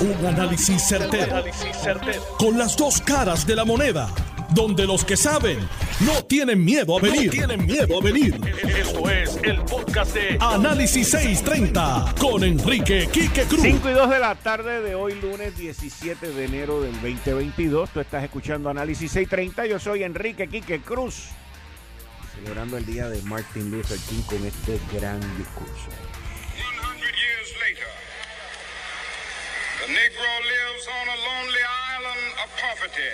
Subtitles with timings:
[0.00, 1.44] Un análisis certero,
[2.38, 4.08] Con las dos caras de la moneda.
[4.54, 5.58] Donde los que saben
[6.00, 7.30] no tienen miedo a venir.
[7.30, 8.40] tienen miedo a venir.
[8.66, 13.60] Esto es el podcast de Análisis 630 con Enrique Quique Cruz.
[13.60, 17.90] 5 y 2 de la tarde de hoy, lunes 17 de enero del 2022.
[17.90, 19.66] Tú estás escuchando Análisis 630.
[19.66, 21.28] Yo soy Enrique Quique Cruz.
[22.34, 25.90] Celebrando el día de Martin Luther King con este gran discurso.
[29.90, 31.66] Negro lives on a lonely
[31.98, 33.10] island of poverty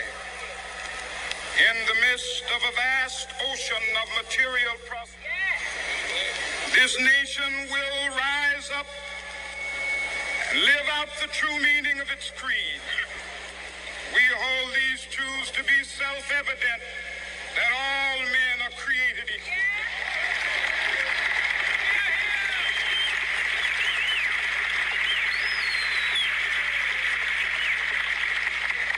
[1.56, 6.76] in the midst of a vast ocean of material prosperity.
[6.76, 8.84] This nation will rise up
[10.52, 12.84] and live out the true meaning of its creed.
[14.12, 16.82] We hold these truths to be self-evident
[17.56, 19.75] that all men are created equal.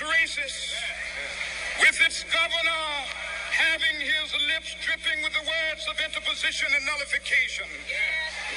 [0.00, 0.72] racist,
[1.80, 2.86] with its governor
[3.52, 7.68] having his lips dripping with the words of interposition and nullification.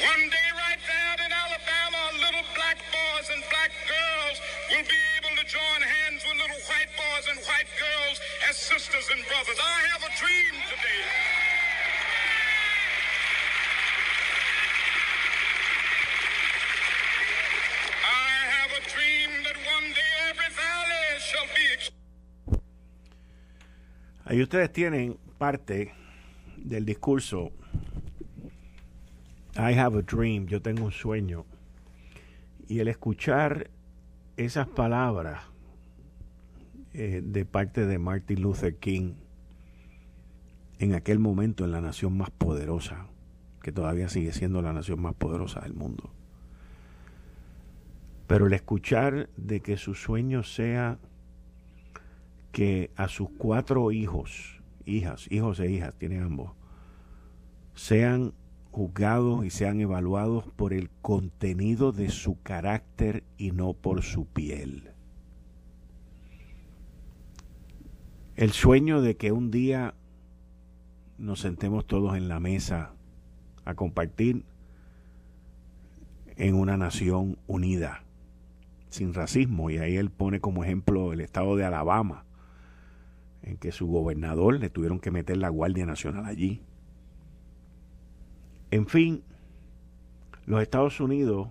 [0.08, 4.38] One day, right there in Alabama, little black boys and black girls
[4.72, 8.18] will be able to join hands with little white boys and white girls
[8.48, 9.60] as sisters and brothers.
[9.60, 10.03] I have
[24.34, 25.94] Ahí ustedes tienen parte
[26.58, 27.52] del discurso
[29.56, 31.46] I have a dream, yo tengo un sueño.
[32.68, 33.70] Y el escuchar
[34.36, 35.44] esas palabras
[36.94, 39.14] eh, de parte de Martin Luther King
[40.80, 43.06] en aquel momento en la nación más poderosa,
[43.62, 46.12] que todavía sigue siendo la nación más poderosa del mundo.
[48.26, 50.98] Pero el escuchar de que su sueño sea
[52.54, 56.52] que a sus cuatro hijos, hijas, hijos e hijas, tienen ambos,
[57.74, 58.34] sean
[58.72, 64.92] juzgados y sean evaluados por el contenido de su carácter y no por su piel.
[68.36, 69.96] El sueño de que un día
[71.18, 72.94] nos sentemos todos en la mesa
[73.66, 74.46] a compartir
[76.36, 78.04] en una nación unida,
[78.90, 82.26] sin racismo, y ahí él pone como ejemplo el estado de Alabama,
[83.44, 86.62] en que su gobernador le tuvieron que meter la Guardia Nacional allí.
[88.72, 89.24] En fin,
[90.46, 91.50] los Estados Unidos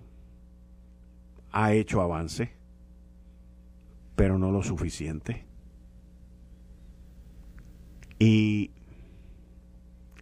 [1.51, 2.51] ha hecho avance,
[4.15, 5.45] pero no lo suficiente.
[8.19, 8.71] Y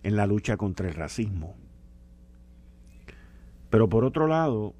[0.03, 1.55] en la lucha contra el racismo.
[3.69, 4.73] Pero por otro lado,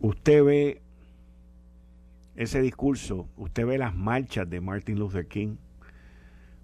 [0.00, 0.82] usted ve
[2.34, 5.56] ese discurso, usted ve las marchas de Martin Luther King,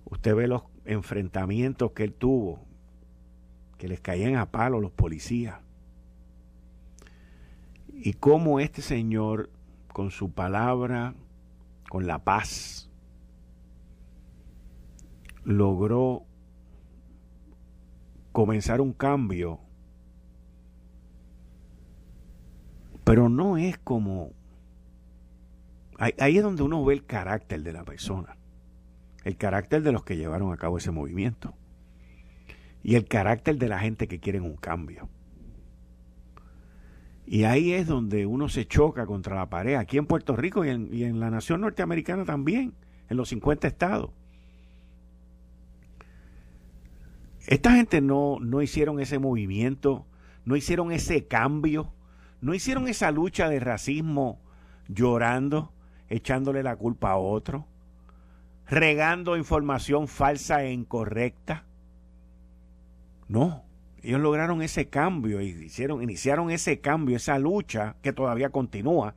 [0.05, 2.65] usted ve los enfrentamientos que él tuvo,
[3.77, 5.61] que les caían a palo los policías,
[7.93, 9.51] y cómo este señor,
[9.93, 11.15] con su palabra,
[11.89, 12.91] con la paz,
[15.45, 16.25] logró
[18.33, 19.61] comenzar un cambio,
[23.05, 24.38] pero no es como
[25.99, 28.37] Ahí, es donde uno ve el carácter de la persona,
[29.25, 31.55] el carácter de los que llevaron a cabo ese movimiento
[32.85, 35.09] y el carácter de la gente que quieren un cambio.
[37.27, 40.71] Y ahí es donde uno se choca contra la pared, aquí en Puerto Rico y
[40.71, 42.75] en, la nación norteamericana también,
[43.11, 44.13] en los 50 estados.
[47.49, 50.07] Esta gente no, no hicieron ese movimiento,
[50.45, 51.93] no hicieron ese cambio,
[52.41, 54.41] no hicieron esa lucha de racismo
[54.87, 55.73] llorando,
[56.09, 57.67] echándole la culpa a otro,
[58.67, 61.65] regando información falsa e incorrecta.
[63.29, 63.65] No,
[64.03, 69.15] ellos lograron ese cambio y hicieron, iniciaron ese cambio, esa lucha que todavía continúa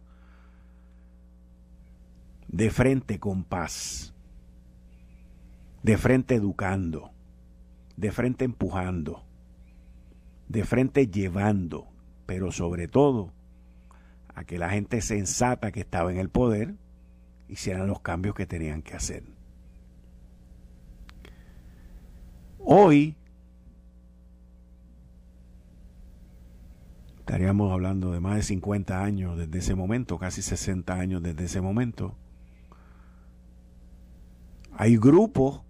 [2.48, 4.14] de frente con paz,
[5.84, 7.12] de frente educando,
[7.96, 9.24] de frente empujando,
[10.50, 11.88] de frente llevando,
[12.26, 13.32] pero sobre todo
[14.34, 16.76] a que la gente sensata que estaba en el poder
[17.52, 19.24] hicieran los cambios que tenían que hacer.
[22.60, 23.18] Hoy
[27.20, 31.60] estaríamos hablando de más de 50 años desde ese momento, casi 60 años desde ese
[31.60, 32.16] momento.
[34.78, 35.62] Hay grupos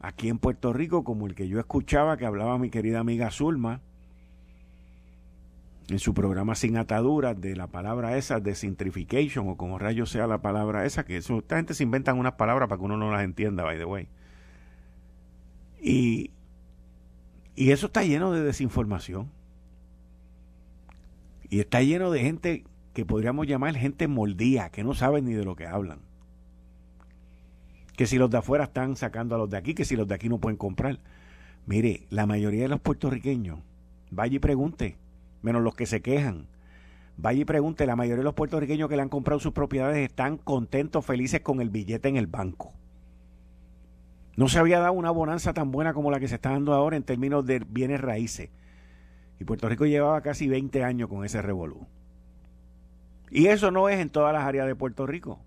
[0.00, 3.82] aquí en Puerto Rico como el que yo escuchaba que hablaba mi querida amiga Zulma
[5.88, 10.42] en su programa Sin Ataduras de la palabra esa, desintrification o como rayos sea la
[10.42, 13.24] palabra esa, que eso, esta gente se inventan unas palabras para que uno no las
[13.24, 14.08] entienda, by the way.
[15.80, 16.30] Y,
[17.56, 19.30] y eso está lleno de desinformación.
[21.48, 25.44] Y está lleno de gente que podríamos llamar gente moldía, que no saben ni de
[25.44, 26.00] lo que hablan.
[27.96, 30.14] Que si los de afuera están sacando a los de aquí, que si los de
[30.14, 30.98] aquí no pueden comprar.
[31.66, 33.60] Mire, la mayoría de los puertorriqueños,
[34.10, 34.96] vaya y pregunte,
[35.42, 36.46] menos los que se quejan.
[37.16, 40.36] Vaya y pregunte, la mayoría de los puertorriqueños que le han comprado sus propiedades están
[40.36, 42.74] contentos, felices con el billete en el banco.
[44.36, 46.96] No se había dado una bonanza tan buena como la que se está dando ahora
[46.96, 48.50] en términos de bienes raíces.
[49.40, 51.88] Y Puerto Rico llevaba casi 20 años con ese revolú.
[53.30, 55.40] Y eso no es en todas las áreas de Puerto Rico.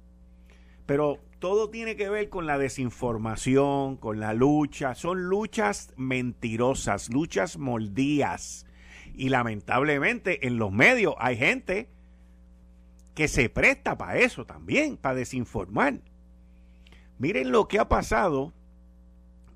[0.86, 4.94] Pero todo tiene que ver con la desinformación, con la lucha.
[4.94, 8.66] Son luchas mentirosas, luchas moldías.
[9.16, 11.90] Y lamentablemente en los medios hay gente
[13.13, 16.00] que se presta para eso también, para desinformar.
[17.18, 18.54] Miren lo que ha pasado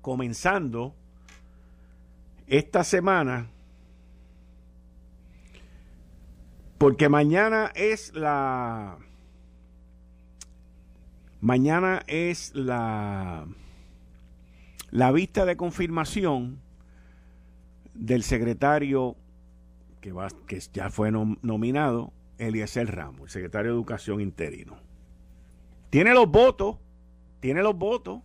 [0.02, 0.94] comenzando
[2.46, 3.50] esta semana
[6.78, 8.98] Porque mañana es la...
[11.40, 13.46] Mañana es la...
[14.90, 16.60] La vista de confirmación
[17.94, 19.16] del secretario
[20.00, 24.76] que, ya fue nominado, Eliezer Ramos, el secretario de Educación interino.
[25.90, 26.76] Tiene los votos,
[27.40, 28.20] tiene los votos,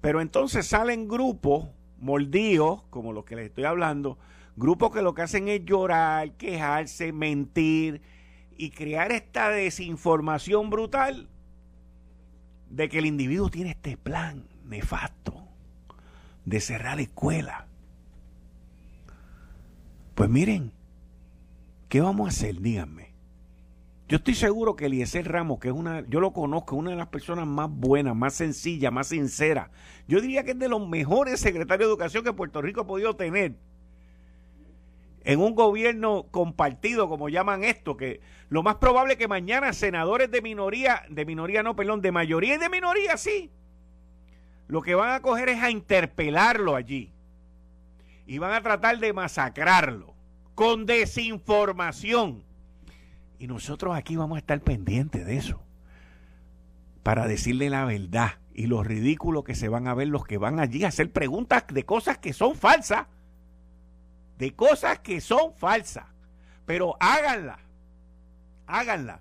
[0.00, 1.68] pero entonces salen grupos
[1.98, 4.18] moldíos, como los que les estoy hablando,
[4.58, 8.02] Grupos que lo que hacen es llorar, quejarse, mentir
[8.56, 11.28] y crear esta desinformación brutal
[12.68, 15.46] de que el individuo tiene este plan nefasto
[16.44, 17.67] de cerrar la escuela.
[20.18, 20.72] Pues miren,
[21.88, 22.60] ¿qué vamos a hacer?
[22.60, 23.14] Díganme.
[24.08, 27.06] Yo estoy seguro que Eliezer Ramos, que es una, yo lo conozco, una de las
[27.06, 29.70] personas más buenas, más sencillas, más sinceras.
[30.08, 33.14] Yo diría que es de los mejores secretarios de educación que Puerto Rico ha podido
[33.14, 33.54] tener
[35.22, 40.32] en un gobierno compartido, como llaman esto, que lo más probable es que mañana senadores
[40.32, 43.52] de minoría, de minoría no, perdón, de mayoría y de minoría, sí,
[44.66, 47.12] lo que van a coger es a interpelarlo allí.
[48.28, 50.14] Y van a tratar de masacrarlo
[50.54, 52.44] con desinformación.
[53.40, 55.60] Y nosotros aquí vamos a estar pendientes de eso.
[57.02, 60.60] Para decirle la verdad y lo ridículo que se van a ver los que van
[60.60, 63.06] allí a hacer preguntas de cosas que son falsas
[64.38, 66.04] de cosas que son falsas.
[66.64, 67.58] Pero háganla,
[68.66, 69.20] háganla,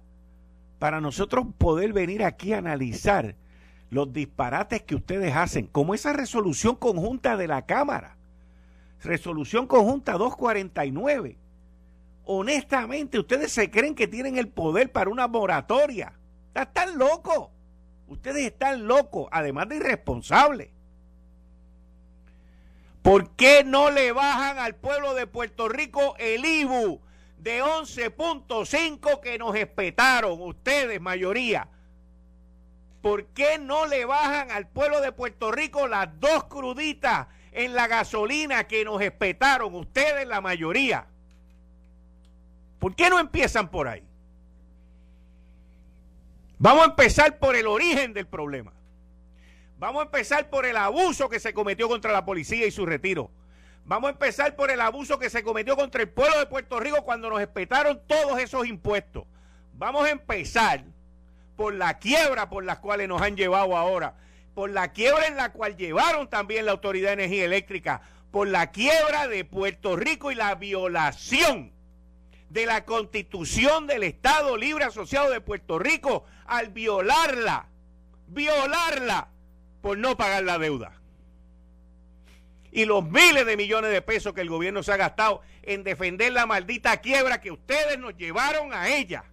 [0.79, 3.35] para nosotros poder venir aquí a analizar
[3.89, 8.16] los disparates que ustedes hacen, como esa resolución conjunta de la Cámara,
[9.01, 11.37] resolución conjunta 249.
[12.25, 16.13] Honestamente, ustedes se creen que tienen el poder para una moratoria.
[16.53, 17.49] Están locos.
[18.07, 20.69] Ustedes están locos, además de irresponsables.
[23.01, 26.99] ¿Por qué no le bajan al pueblo de Puerto Rico el IBU
[27.37, 31.69] de 11.5 que nos espetaron ustedes, mayoría?
[33.01, 37.87] ¿Por qué no le bajan al pueblo de Puerto Rico las dos cruditas en la
[37.87, 41.07] gasolina que nos espetaron ustedes, la mayoría?
[42.77, 44.03] ¿Por qué no empiezan por ahí?
[46.59, 48.73] Vamos a empezar por el origen del problema.
[49.79, 53.31] Vamos a empezar por el abuso que se cometió contra la policía y su retiro.
[53.85, 57.03] Vamos a empezar por el abuso que se cometió contra el pueblo de Puerto Rico
[57.03, 59.25] cuando nos espetaron todos esos impuestos.
[59.73, 60.83] Vamos a empezar
[61.55, 64.15] por la quiebra por las cuales nos han llevado ahora,
[64.57, 68.71] por la quiebra en la cual llevaron también la Autoridad de Energía Eléctrica, por la
[68.71, 71.71] quiebra de Puerto Rico y la violación
[72.49, 77.67] de la constitución del Estado Libre Asociado de Puerto Rico al violarla,
[78.29, 79.27] violarla
[79.81, 80.99] por no pagar la deuda.
[82.71, 86.33] Y los miles de millones de pesos que el gobierno se ha gastado en defender
[86.33, 89.23] la maldita quiebra que ustedes nos llevaron a ella.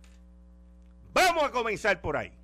[1.14, 2.43] Vamos a comenzar por ahí.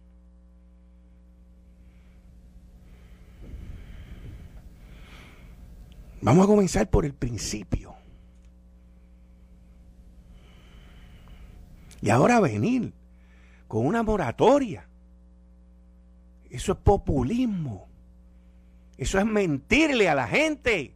[6.22, 7.94] Vamos a comenzar por el principio.
[12.02, 12.92] Y ahora venir
[13.68, 14.86] con una moratoria.
[16.50, 17.88] Eso es populismo.
[18.98, 20.94] Eso es mentirle a la gente.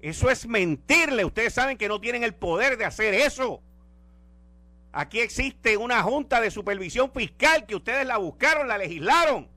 [0.00, 1.24] Eso es mentirle.
[1.24, 3.62] Ustedes saben que no tienen el poder de hacer eso.
[4.92, 9.48] Aquí existe una junta de supervisión fiscal que ustedes la buscaron, la legislaron.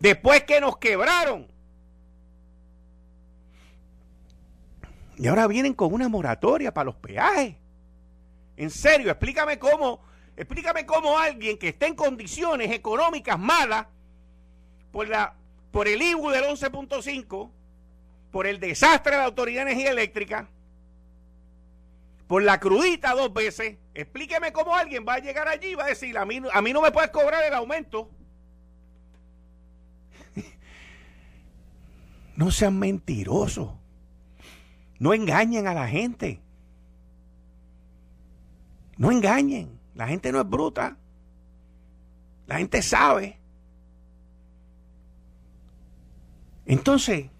[0.00, 1.53] Después que nos quebraron.
[5.16, 7.54] Y ahora vienen con una moratoria para los peajes.
[8.56, 10.00] En serio, explícame cómo,
[10.36, 13.86] explícame cómo alguien que esté en condiciones económicas malas
[14.90, 15.34] por la
[15.74, 17.50] por el IBU del 11.5,
[18.30, 20.48] por el desastre de la Autoridad de Energía Eléctrica,
[22.28, 25.88] por la crudita dos veces, explíqueme cómo alguien va a llegar allí y va a
[25.88, 28.08] decir, a mí no me puedes cobrar el aumento.
[32.36, 33.70] no sean mentirosos.
[34.98, 36.40] No engañen a la gente.
[38.96, 39.80] No engañen.
[39.94, 40.96] La gente no es bruta.
[42.46, 43.40] La gente sabe.
[46.66, 47.30] Entonces,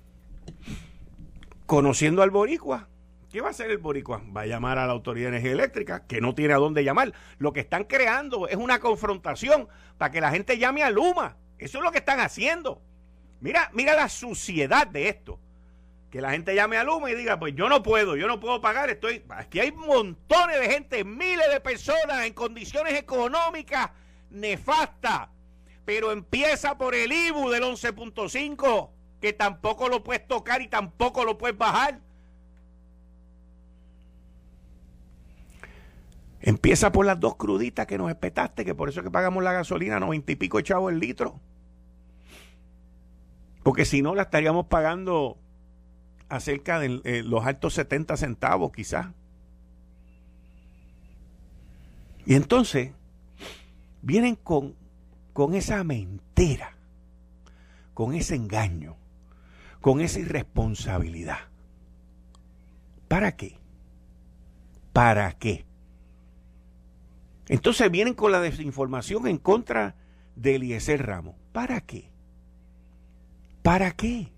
[1.67, 2.89] conociendo al boricua,
[3.35, 4.23] ¿Qué va a hacer el boricua?
[4.37, 7.13] Va a llamar a la Autoridad de Energía Eléctrica, que no tiene a dónde llamar.
[7.39, 9.67] Lo que están creando es una confrontación
[9.99, 11.37] para que la gente llame a Luma.
[11.59, 12.81] Eso es lo que están haciendo.
[13.41, 15.41] Mira, mira la suciedad de esto.
[16.15, 18.61] Que la gente llame a Luma y diga, pues yo no puedo, yo no puedo
[18.61, 19.25] pagar, estoy...
[19.31, 23.91] Aquí hay montones de gente, miles de personas en condiciones económicas
[24.31, 25.31] nefastas.
[25.85, 28.91] Pero empieza por el IBU del 11.5,
[29.21, 31.99] que tampoco lo puedes tocar y tampoco lo puedes bajar
[36.41, 39.53] Empieza por las dos cruditas que nos espetaste, que por eso es que pagamos la
[39.53, 41.41] gasolina noventa y pico chavos el litro.
[43.65, 45.39] Porque si no, la estaríamos pagando
[46.35, 49.07] a cerca de eh, los altos 70 centavos quizás.
[52.27, 52.93] Y entonces
[54.03, 54.75] vienen con,
[55.33, 56.77] con esa mentira,
[57.93, 58.97] con ese engaño,
[59.81, 61.39] con esa irresponsabilidad.
[63.09, 63.59] ¿Para qué?
[64.93, 65.65] ¿Para qué?
[67.49, 69.95] Entonces vienen con la desinformación en contra
[70.35, 71.37] de Eliezer Ramos.
[71.53, 72.11] ¿Para qué?
[73.63, 74.34] ¿Para qué?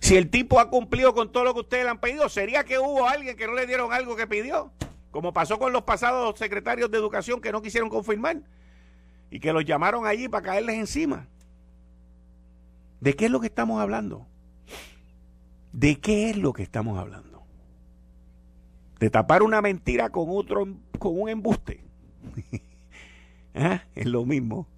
[0.00, 2.78] Si el tipo ha cumplido con todo lo que ustedes le han pedido, ¿sería que
[2.78, 4.72] hubo alguien que no le dieron algo que pidió?
[5.10, 8.42] Como pasó con los pasados secretarios de educación que no quisieron confirmar
[9.30, 11.28] y que los llamaron allí para caerles encima.
[13.00, 14.26] ¿De qué es lo que estamos hablando?
[15.72, 17.30] ¿De qué es lo que estamos hablando?
[19.00, 21.82] de tapar una mentira con otro con un embuste.
[23.54, 23.82] ¿Ah?
[23.94, 24.68] Es lo mismo.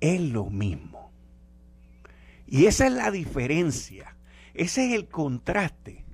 [0.00, 1.03] Es lo mismo.
[2.46, 4.16] Y esa es la diferencia.
[4.54, 6.04] Ese es el contraste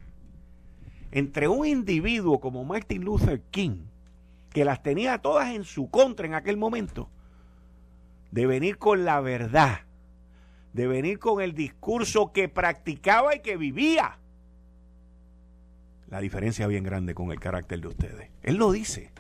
[1.13, 3.85] entre un individuo como Martin Luther King,
[4.53, 7.09] que las tenía todas en su contra en aquel momento,
[8.31, 9.81] de venir con la verdad,
[10.73, 14.19] de venir con el discurso que practicaba y que vivía
[16.11, 18.31] la diferencia bien grande con el carácter de ustedes.
[18.43, 19.13] Él lo dice.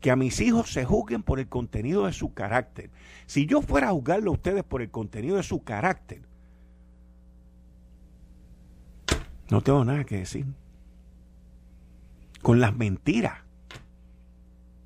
[0.00, 2.88] Que a mis hijos se juzguen por el contenido de su carácter.
[3.26, 6.22] Si yo fuera a juzgarlo a ustedes por el contenido de su carácter,
[9.50, 10.46] no tengo nada que decir.
[12.42, 13.38] Con las mentiras,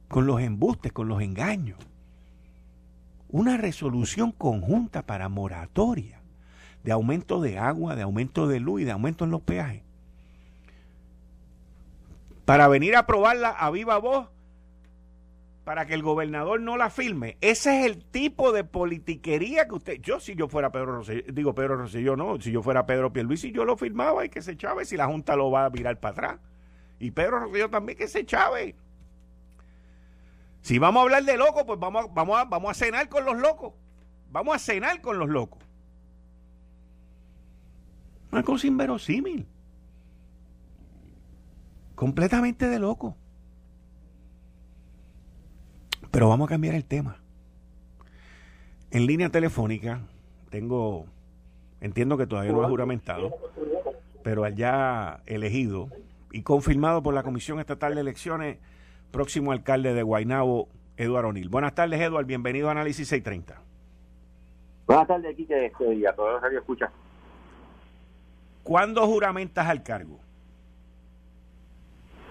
[0.08, 1.78] con los embustes, con los engaños.
[3.28, 6.20] Una resolución conjunta para moratoria
[6.84, 9.82] de aumento de agua, de aumento de luz y de aumento en los peajes
[12.44, 14.28] para venir a aprobarla a viva voz
[15.64, 17.36] para que el gobernador no la firme.
[17.40, 21.54] Ese es el tipo de politiquería que usted, yo si yo fuera Pedro Rosselló, digo
[21.54, 24.84] Pedro Rosselló no, si yo fuera Pedro Pierluisi yo lo firmaba y que se chave
[24.84, 26.40] si la Junta lo va a mirar para atrás.
[26.98, 28.74] Y Pedro Rosselló también que se chave.
[30.62, 33.36] Si vamos a hablar de locos, pues vamos a, vamos, vamos a cenar con los
[33.36, 33.74] locos.
[34.30, 35.60] Vamos a cenar con los locos.
[38.30, 39.46] Una cosa inverosímil.
[41.94, 43.16] Completamente de loco.
[46.12, 47.16] Pero vamos a cambiar el tema.
[48.90, 50.02] En línea telefónica
[50.50, 51.06] tengo,
[51.80, 53.34] entiendo que todavía no ha juramentado,
[54.22, 55.88] pero allá elegido
[56.30, 58.58] y confirmado por la Comisión Estatal de Elecciones,
[59.10, 61.48] próximo alcalde de Guaynabo, Eduardo O'Neill.
[61.48, 62.26] Buenas tardes, Eduardo.
[62.26, 63.62] Bienvenido a Análisis 630.
[64.86, 66.90] Buenas tardes, aquí este, y a todos los que escuchan.
[68.62, 70.20] ¿Cuándo juramentas al cargo?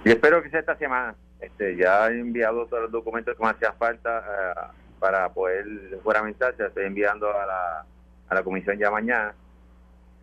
[0.06, 1.16] Y espero que sea esta semana.
[1.42, 5.66] Este, ya he enviado todos los documentos que me hacía falta eh, para poder
[6.04, 6.56] juramentar.
[6.56, 7.86] Se estoy enviando a la,
[8.30, 9.34] a la comisión ya mañana.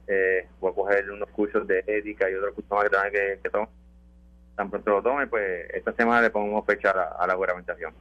[0.07, 3.51] Eh, voy a coger unos cursos de ética y otros cursos más que, que, que
[3.51, 3.69] tomo.
[4.57, 7.93] Tan pronto lo tome, pues esta semana le pongo fecha a la, a juramentación.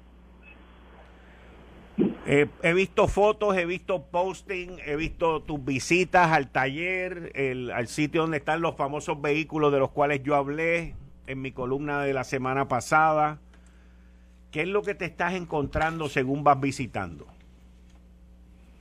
[2.25, 7.87] Eh, he visto fotos, he visto posting, he visto tus visitas al taller, el, al
[7.87, 10.95] sitio donde están los famosos vehículos de los cuales yo hablé
[11.27, 13.39] en mi columna de la semana pasada.
[14.51, 17.27] ¿Qué es lo que te estás encontrando según vas visitando?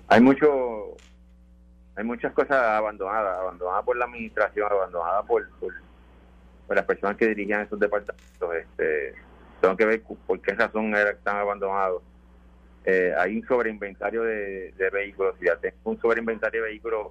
[0.08, 0.96] Hay mucho,
[1.96, 5.74] hay muchas cosas abandonadas, abandonadas por la administración, abandonadas por, por,
[6.76, 8.54] las personas que dirigían esos departamentos.
[8.54, 9.14] Este,
[9.60, 12.02] tengo que ver por qué razón están abandonados
[12.86, 15.34] eh, hay un sobreinventario de, de vehículos.
[15.40, 17.08] Si ya tengo un sobreinventario de vehículos,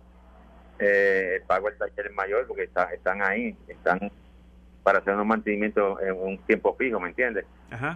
[0.79, 4.09] eh, pago el taller mayor porque está, están ahí, están
[4.85, 7.43] para hacer unos mantenimientos en un tiempo fijo, ¿me entiendes?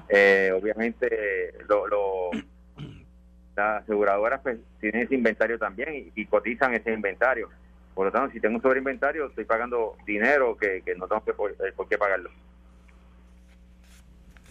[0.09, 2.31] Eh, obviamente, lo, lo,
[3.55, 7.47] las aseguradoras pues, tienen ese inventario también y, cotizan ese inventario.
[7.93, 11.33] Por lo tanto, si tengo un sobreinventario, estoy pagando dinero que, que no tengo que
[11.33, 12.31] por, por qué pagarlo.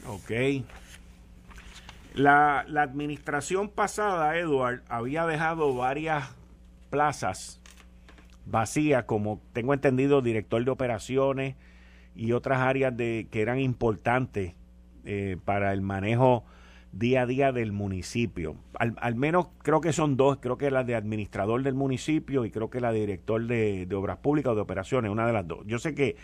[0.07, 0.30] Ok.
[2.14, 6.37] La, la administración pasada, Edward, había dejado varias
[6.88, 7.61] plazas
[8.47, 11.57] vacías, como tengo entendido, director de operaciones
[12.19, 14.55] y otras áreas de, que eran importantes
[15.05, 16.45] eh, para el manejo
[16.91, 18.57] día a día del municipio.
[18.75, 22.50] Al, al, menos creo que son dos, creo que la de administrador del municipio y
[22.50, 25.61] creo que la de director de, obras públicas o de operaciones, una de las dos.
[25.67, 26.17] Yo sé que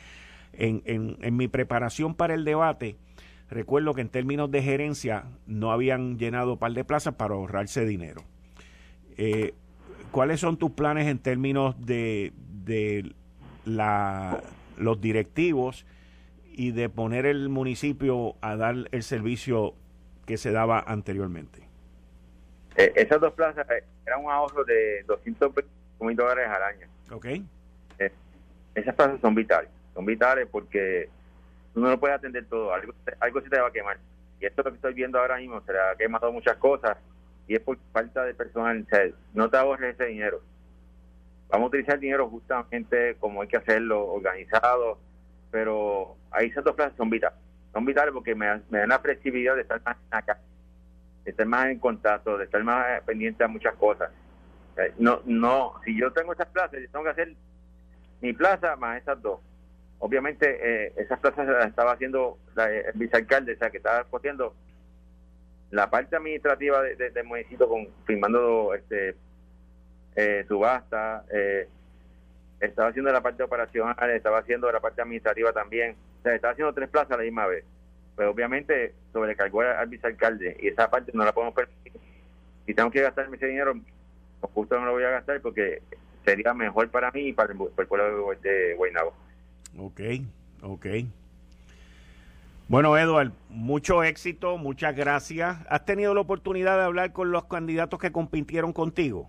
[0.53, 2.97] en, en, mi preparación para el debate,
[3.51, 8.23] Recuerdo que en términos de gerencia no habían llenado par de plazas para ahorrarse dinero.
[9.17, 9.55] Eh,
[10.11, 12.33] ¿Cuáles son tus planes en términos de,
[12.65, 13.13] de
[13.65, 14.43] la,
[14.79, 15.87] los directivos
[16.47, 19.75] y de poner el municipio a dar el servicio
[20.27, 21.63] que se daba anteriormente?
[22.77, 25.53] Eh, esas dos plazas eh, eran un ahorro de 200
[26.01, 26.89] mil dólares al año.
[27.11, 27.27] Ok.
[28.75, 29.71] esas plazas son vitales.
[29.95, 31.09] Son vitales porque
[31.75, 33.99] uno no puede atender todo, algo, algo se te va a quemar.
[34.41, 36.97] Y esto es lo que estoy viendo ahora mismo, se le ha quemado muchas cosas
[37.47, 38.87] y es por falta de personal.
[39.35, 40.41] no te ahorres ese dinero.
[41.49, 44.99] Vamos a utilizar el dinero justamente como hay que hacerlo, organizado,
[45.51, 47.39] pero esas dos plazas son vitales.
[47.73, 50.39] Son vitales porque me, dan la flexibilidad de estar más acá,
[51.25, 54.11] de estar más en contacto, de estar más pendiente a muchas cosas.
[54.99, 57.35] No, no, si yo tengo esas plazas, yo tengo que hacer
[58.21, 59.41] mi plaza más esas dos
[60.05, 64.55] obviamente eh, esas plazas las estaba haciendo el vicealcalde, o sea, que estaba cogiendo
[65.71, 69.17] la parte administrativa del municipio con firmando este
[70.17, 71.69] eh, subasta, eh,
[72.61, 76.73] estaba haciendo la parte operacional, estaba haciendo la parte administrativa también, o sea, estaba haciendo
[76.73, 77.65] tres plazas a la misma vez.
[78.17, 81.93] Pero obviamente sobrecargó al vicealcalde y esa parte no la podemos permitir.
[82.65, 83.75] Si tengo que gastarme ese dinero,
[84.41, 85.83] pues justo no lo voy a gastar porque
[86.25, 89.13] sería mejor para mí y para el, pueblo de Guaynabo.
[89.79, 90.01] Ok,
[90.63, 90.87] ok.
[92.67, 95.59] Bueno, Eduard, mucho éxito, muchas gracias.
[95.69, 99.29] ¿Has tenido la oportunidad de hablar con los candidatos que compitieron contigo?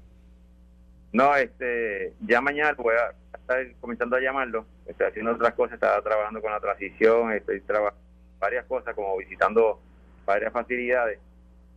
[1.15, 4.65] No, este, ya mañana voy a estar comenzando a llamarlo.
[4.86, 8.04] Estoy haciendo otras cosas, estaba trabajando con la transición, estoy trabajando
[8.38, 9.80] varias cosas, como visitando
[10.25, 11.19] varias facilidades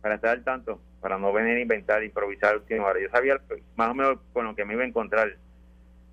[0.01, 2.99] para estar al tanto, para no venir a inventar, improvisar última hora.
[2.99, 3.39] Yo sabía
[3.77, 5.33] más o menos con lo que me iba a encontrar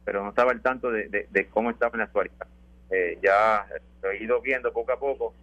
[0.07, 2.47] pero no estaba al tanto de, cómo estaba en la actualidad.
[2.91, 3.67] Eh, ya
[4.05, 5.35] he ido viendo poco a poco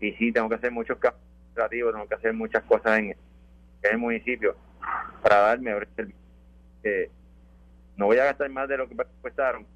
[0.00, 3.16] y sí, tengo que hacer muchos cambios administrativos, tengo que hacer muchas cosas en,
[3.82, 4.54] el municipio
[5.24, 5.72] para darme.
[6.84, 7.10] Eh,
[7.96, 9.66] no voy a gastar más de lo que cuestaron,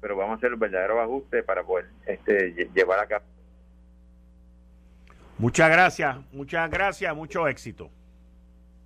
[0.00, 3.24] pero vamos a hacer el verdadero ajuste para poder este, llevar a cabo.
[5.38, 7.90] Muchas gracias, muchas gracias, mucho éxito.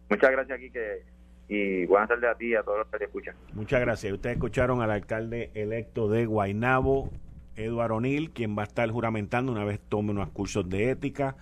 [0.09, 1.03] Muchas gracias aquí que
[1.49, 3.37] y buenas tardes a ti y a todos los que te escuchan.
[3.53, 4.13] Muchas gracias.
[4.13, 7.11] Ustedes escucharon al alcalde electo de Guaynabo,
[7.55, 11.37] Eduardo O'Neill, quien va a estar juramentando una vez tome unos cursos de ética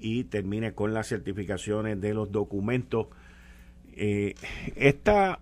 [0.00, 3.06] y termine con las certificaciones de los documentos.
[3.94, 4.34] Eh,
[4.76, 5.38] esta,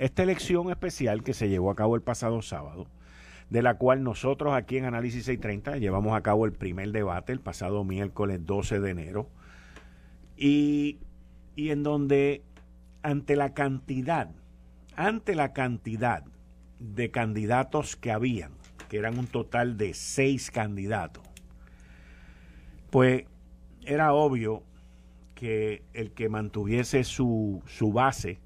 [0.00, 2.86] esta elección especial que se llevó a cabo el pasado sábado,
[3.50, 7.40] de la cual nosotros aquí en Análisis 630 llevamos a cabo el primer debate el
[7.40, 9.28] pasado miércoles 12 de enero,
[10.38, 11.00] y,
[11.54, 12.42] y en donde
[13.02, 14.30] ante la cantidad,
[14.96, 16.24] ante la cantidad
[16.78, 18.52] de candidatos que habían,
[18.88, 21.24] que eran un total de seis candidatos,
[22.88, 23.26] pues
[23.84, 24.62] era obvio
[25.34, 28.40] que el que mantuviese su, su base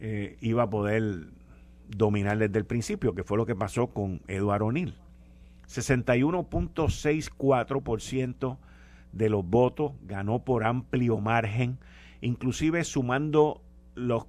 [0.00, 1.28] eh, iba a poder
[1.88, 4.94] dominar desde el principio, que fue lo que pasó con Eduardo O'Neill.
[5.66, 8.58] 61.64%
[9.12, 11.78] de los votos ganó por amplio margen,
[12.20, 13.60] inclusive sumando
[13.94, 14.26] los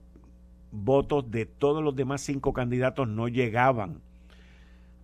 [0.72, 4.02] votos de todos los demás cinco candidatos no llegaban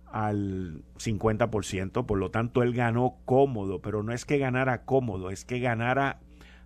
[0.06, 5.44] al 50%, por lo tanto él ganó cómodo, pero no es que ganara cómodo, es
[5.44, 6.20] que ganara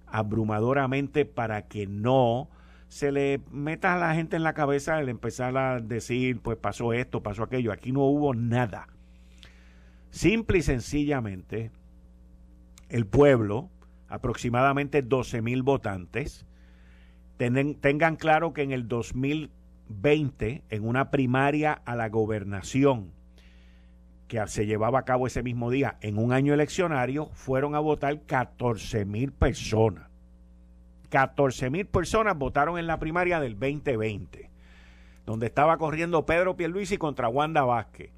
[0.06, 2.48] abrumadoramente para que no
[2.90, 6.92] se le meta a la gente en la cabeza el empezar a decir, pues pasó
[6.92, 7.70] esto, pasó aquello.
[7.70, 8.88] Aquí no hubo nada.
[10.10, 11.70] Simple y sencillamente,
[12.88, 13.70] el pueblo,
[14.08, 16.46] aproximadamente 12 mil votantes,
[17.36, 23.12] tengan claro que en el 2020, en una primaria a la gobernación,
[24.26, 28.22] que se llevaba a cabo ese mismo día en un año eleccionario, fueron a votar
[28.22, 30.09] 14 mil personas.
[31.10, 34.50] 14 mil personas votaron en la primaria del 2020,
[35.26, 38.10] donde estaba corriendo Pedro Pierluisi contra Wanda Vázquez,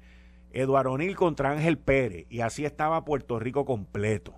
[0.51, 4.35] Eduardo O'Neill contra Ángel Pérez, y así estaba Puerto Rico completo.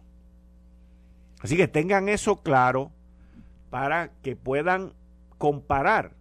[1.42, 2.92] Así que tengan eso claro
[3.70, 4.94] para que puedan
[5.38, 6.14] comparar.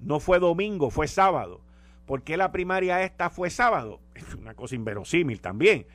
[0.00, 1.60] No fue domingo, fue sábado
[2.06, 4.00] ¿Por qué la primaria esta fue sábado?
[4.14, 5.86] Es una cosa inverosímil también.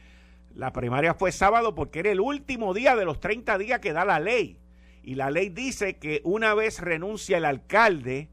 [0.56, 4.06] La primaria fue sábado porque era el último día de los 30 días que da
[4.06, 4.58] la ley.
[5.08, 8.28] Y la ley dice que una vez renuncia el alcalde,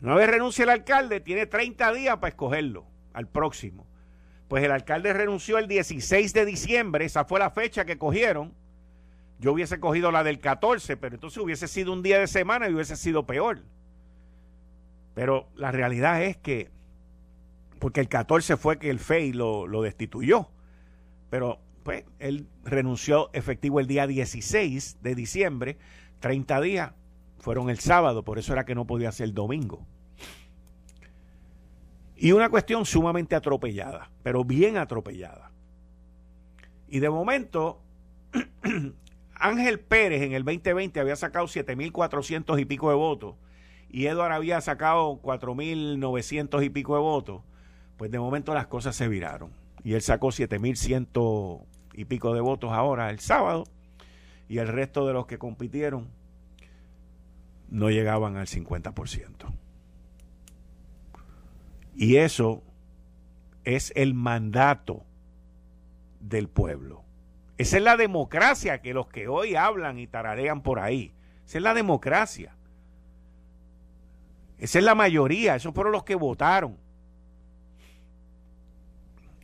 [0.00, 3.84] una vez renuncia el alcalde, tiene 30 días para escogerlo al próximo.
[4.46, 8.54] Pues el alcalde renunció el 16 de diciembre, esa fue la fecha que cogieron.
[9.40, 12.74] Yo hubiese cogido la del 14, pero entonces hubiese sido un día de semana y
[12.74, 13.64] hubiese sido peor.
[15.14, 16.70] Pero la realidad es que,
[17.80, 20.48] porque el 14 fue que el FEI lo, lo destituyó,
[21.28, 25.78] pero pues él renunció efectivo el día 16 de diciembre,
[26.18, 26.92] 30 días
[27.38, 29.86] fueron el sábado, por eso era que no podía ser el domingo.
[32.16, 35.52] Y una cuestión sumamente atropellada, pero bien atropellada.
[36.88, 37.80] Y de momento,
[39.34, 43.36] Ángel Pérez en el 2020 había sacado 7.400 y pico de votos
[43.88, 47.42] y Edward había sacado 4.900 y pico de votos,
[47.96, 49.52] pues de momento las cosas se viraron.
[49.84, 51.06] Y él sacó 7.100
[51.96, 53.64] y pico de votos ahora el sábado,
[54.48, 56.08] y el resto de los que compitieron
[57.68, 59.52] no llegaban al 50%.
[61.96, 62.62] Y eso
[63.64, 65.04] es el mandato
[66.20, 67.02] del pueblo.
[67.58, 71.14] Esa es la democracia que los que hoy hablan y tararean por ahí.
[71.46, 72.54] Esa es la democracia.
[74.58, 76.76] Esa es la mayoría, esos fueron los que votaron.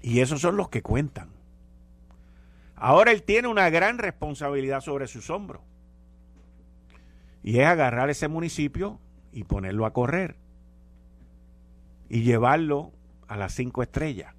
[0.03, 1.32] Y esos son los que cuentan.
[2.85, 5.63] Ahora él tiene una gran responsabilidad sobre sus hombros.
[7.45, 8.99] Y es agarrar ese municipio
[9.33, 10.35] y ponerlo a correr.
[12.09, 12.91] Y llevarlo
[13.29, 14.35] a las cinco estrellas.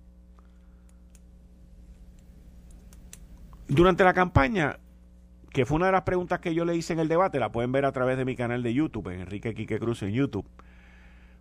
[3.69, 4.77] Durante la campaña,
[5.51, 7.71] que fue una de las preguntas que yo le hice en el debate, la pueden
[7.71, 10.45] ver a través de mi canal de YouTube, en Enrique Quique Cruz en YouTube.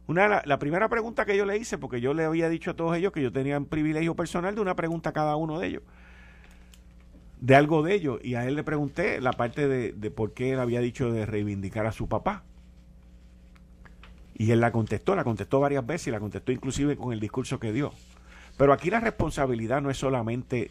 [0.06, 2.96] Una, la, primera pregunta que yo le hice, porque yo le había dicho a todos
[2.96, 5.82] ellos que yo tenía un privilegio personal de una pregunta a cada uno de ellos,
[7.42, 10.52] de algo de ellos, y a él le pregunté la parte de, de por qué
[10.52, 12.44] él había dicho de reivindicar a su papá.
[14.34, 17.58] Y él la contestó, la contestó varias veces y la contestó inclusive con el discurso
[17.58, 17.92] que dio.
[18.56, 20.70] Pero aquí la responsabilidad no es solamente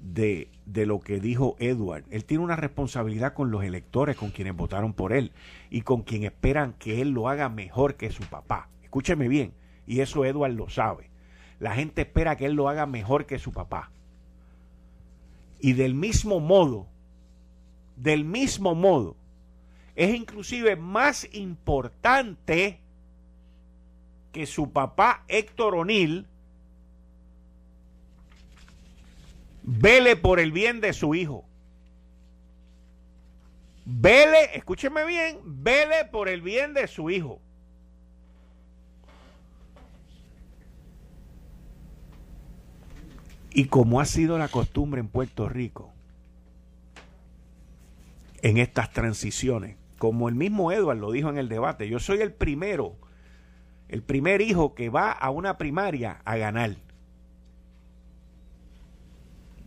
[0.00, 2.04] de, de, lo que dijo Edward.
[2.10, 5.32] Él tiene una responsabilidad con los electores, con quienes votaron por él
[5.68, 8.70] y con quien esperan que él lo haga mejor que su papá.
[8.82, 9.52] Escúcheme bien,
[9.86, 11.10] y eso Edward lo sabe.
[11.58, 13.90] La gente espera que él lo haga mejor que su papá.
[15.64, 16.86] Y del mismo modo,
[17.96, 19.16] del mismo modo,
[19.96, 22.80] es inclusive más importante
[24.30, 26.26] que su papá Héctor O'Neill
[29.62, 31.46] Vele por el bien de su hijo.
[33.86, 37.40] Vele, escúcheme bien, vele por el bien de su hijo.
[43.56, 45.92] Y como ha sido la costumbre en Puerto Rico,
[48.42, 52.32] en estas transiciones, como el mismo Edward lo dijo en el debate, yo soy el
[52.32, 52.96] primero,
[53.88, 56.74] el primer hijo que va a una primaria a ganar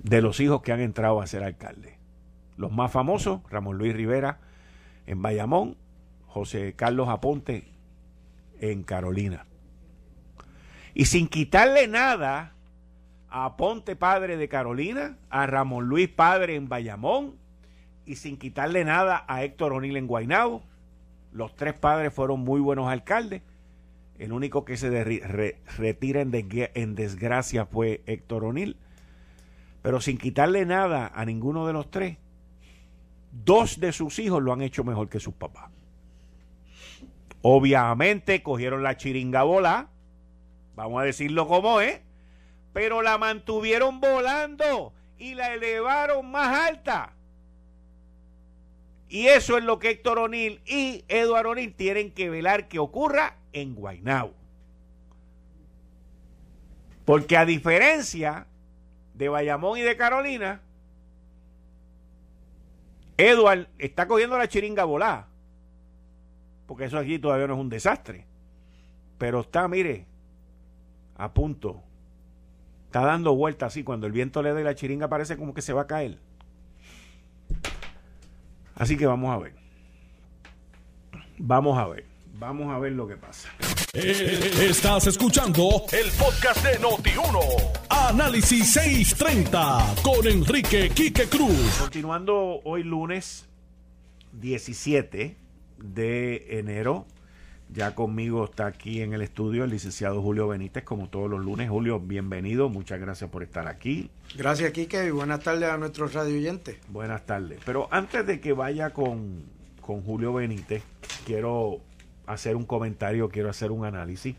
[0.03, 1.97] de los hijos que han entrado a ser alcalde.
[2.57, 4.41] Los más famosos, Ramón Luis Rivera
[5.05, 5.77] en Bayamón,
[6.25, 7.71] José Carlos Aponte
[8.59, 9.45] en Carolina.
[10.93, 12.56] Y sin quitarle nada
[13.29, 17.35] a Aponte padre de Carolina, a Ramón Luis padre en Bayamón,
[18.05, 20.63] y sin quitarle nada a Héctor O'Neill en Guaynabo.
[21.33, 23.41] Los tres padres fueron muy buenos alcaldes.
[24.17, 25.03] El único que se
[25.77, 28.77] retira en, en desgracia fue Héctor O'Neill.
[29.81, 32.17] Pero sin quitarle nada a ninguno de los tres,
[33.31, 35.69] dos de sus hijos lo han hecho mejor que sus papás.
[37.41, 39.89] Obviamente cogieron la chiringa bola,
[40.75, 42.01] vamos a decirlo como es,
[42.73, 47.13] pero la mantuvieron volando y la elevaron más alta.
[49.09, 53.37] Y eso es lo que Héctor O'Neill y Eduardo O'Neill tienen que velar que ocurra
[53.53, 54.33] en Guaynabo.
[57.05, 58.47] Porque a diferencia
[59.13, 60.61] de Bayamón y de Carolina,
[63.15, 65.29] Edward está cogiendo la chiringa volada.
[66.67, 68.25] Porque eso aquí todavía no es un desastre.
[69.17, 70.05] Pero está, mire,
[71.15, 71.81] a punto.
[72.97, 73.83] Está dando vueltas así.
[73.83, 76.17] Cuando el viento le dé la chiringa parece como que se va a caer.
[78.73, 79.53] Así que vamos a ver.
[81.37, 82.05] Vamos a ver.
[82.39, 83.49] Vamos a ver lo que pasa.
[83.93, 87.39] Eh, estás escuchando el podcast de Noti1.
[87.87, 91.77] Análisis 630 con Enrique Quique Cruz.
[91.79, 93.47] Continuando hoy lunes
[94.31, 95.37] 17
[95.77, 97.05] de enero.
[97.69, 101.69] Ya conmigo está aquí en el estudio el licenciado Julio Benítez, como todos los lunes.
[101.69, 102.69] Julio, bienvenido.
[102.69, 104.09] Muchas gracias por estar aquí.
[104.35, 106.77] Gracias, Quique, y buenas tardes a nuestros radio oyentes.
[106.87, 107.59] Buenas tardes.
[107.65, 109.43] Pero antes de que vaya con,
[109.81, 110.83] con Julio Benítez,
[111.25, 111.81] quiero
[112.25, 114.35] hacer un comentario, quiero hacer un análisis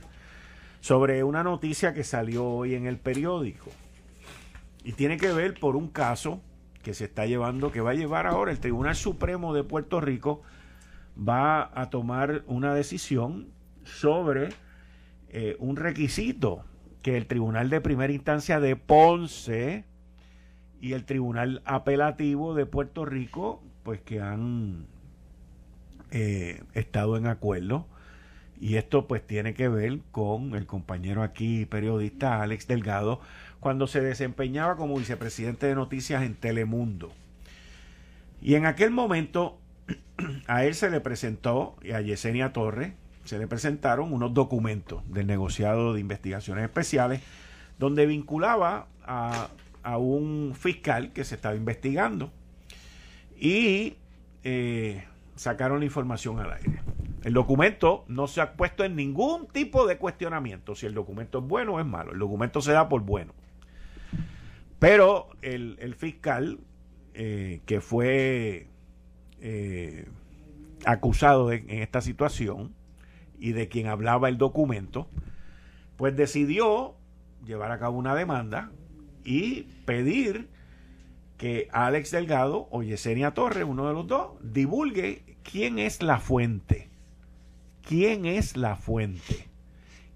[0.81, 3.71] sobre una noticia que salió hoy en el periódico.
[4.85, 6.41] Y tiene que ver por un caso
[6.83, 10.43] que se está llevando, que va a llevar ahora el Tribunal Supremo de Puerto Rico,
[11.19, 13.49] va a tomar una decisión
[13.85, 14.51] sobre
[15.31, 16.65] eh, un requisito
[17.03, 19.85] que el Tribunal de Primera Instancia de Ponce
[20.81, 24.87] y el Tribunal Apelativo de Puerto Rico, pues que han
[26.11, 27.87] eh, estado en acuerdo.
[28.61, 33.21] Y esto pues tiene que ver con el compañero aquí periodista Alex Delgado
[33.61, 37.13] cuando se desempeñaba como vicepresidente de noticias en Telemundo.
[38.41, 39.59] Y en aquel momento
[40.46, 42.92] a él se le presentó y a Yesenia Torres
[43.24, 47.20] se le presentaron unos documentos del negociado de investigaciones especiales
[47.79, 49.48] donde vinculaba a,
[49.98, 52.31] un fiscal que se estaba investigando
[53.38, 53.96] y
[54.44, 56.83] eh, sacaron la información al aire.
[57.24, 61.44] El documento no se ha puesto en ningún tipo de cuestionamiento si el documento es
[61.44, 62.12] bueno o es malo.
[62.12, 63.33] El documento se da por bueno.
[64.79, 66.59] Pero el, fiscal
[67.14, 68.68] eh, que fue
[69.40, 70.07] eh,
[70.85, 72.74] acusado en esta situación
[73.38, 75.09] y de quien hablaba el documento,
[75.96, 76.96] pues decidió
[77.44, 78.70] llevar a cabo una demanda
[79.24, 80.48] y pedir
[81.37, 86.88] que Alex Delgado o Yesenia Torres, uno de los dos, divulgue quién es la fuente.
[87.83, 89.48] ¿Quién es la fuente?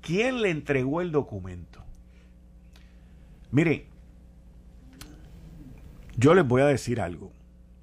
[0.02, 1.82] ¿Quién le entregó el documento?
[3.50, 3.84] Miren,
[6.16, 7.32] yo les voy a decir algo.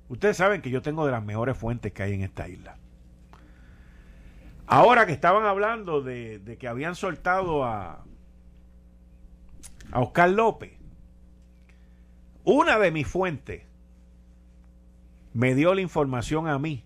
[0.09, 2.77] Ustedes saben que yo tengo de las mejores fuentes que hay en esta isla.
[4.67, 8.03] Ahora que estaban hablando de, de que habían soltado a,
[9.91, 10.73] a Oscar López,
[12.43, 13.63] una de mis fuentes
[15.33, 16.83] me dio la información a mí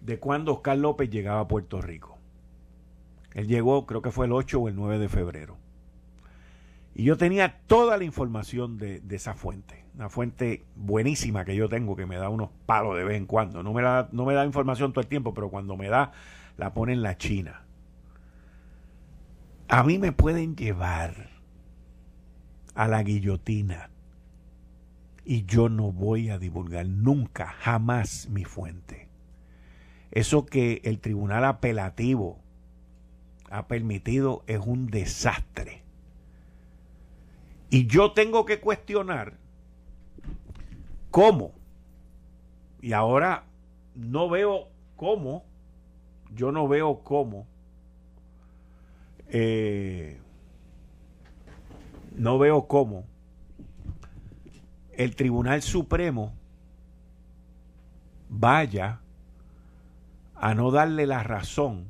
[0.00, 2.18] de cuando Oscar López llegaba a Puerto Rico.
[3.32, 5.56] Él llegó, creo que fue el 8 o el 9 de febrero.
[6.94, 9.83] Y yo tenía toda la información de, esa fuente.
[9.96, 13.62] Una fuente buenísima que yo tengo que me da unos palos de vez en cuando.
[13.62, 16.12] No me, no me da información todo el tiempo, pero cuando me da,
[16.56, 17.62] la pone en la China.
[19.68, 21.30] A mí me pueden llevar
[22.74, 23.90] a la guillotina
[25.24, 29.08] y yo no voy a divulgar nunca, jamás mi fuente.
[30.10, 32.38] Eso que el tribunal apelativo
[33.50, 35.82] ha permitido es un desastre.
[37.70, 39.38] Y yo tengo que cuestionar
[41.14, 41.52] cómo,
[42.80, 43.44] y ahora
[43.94, 45.44] no veo cómo,
[46.34, 47.46] yo no veo cómo,
[49.28, 50.18] eh,
[52.16, 53.04] no veo cómo
[54.94, 56.34] el Tribunal Supremo
[58.28, 58.98] vaya
[60.34, 61.86] a no darle la razón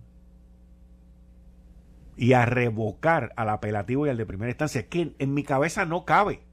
[2.18, 4.86] y a revocar al apelativo y al de primera instancia.
[4.86, 6.43] Que en mi cabeza no cabe.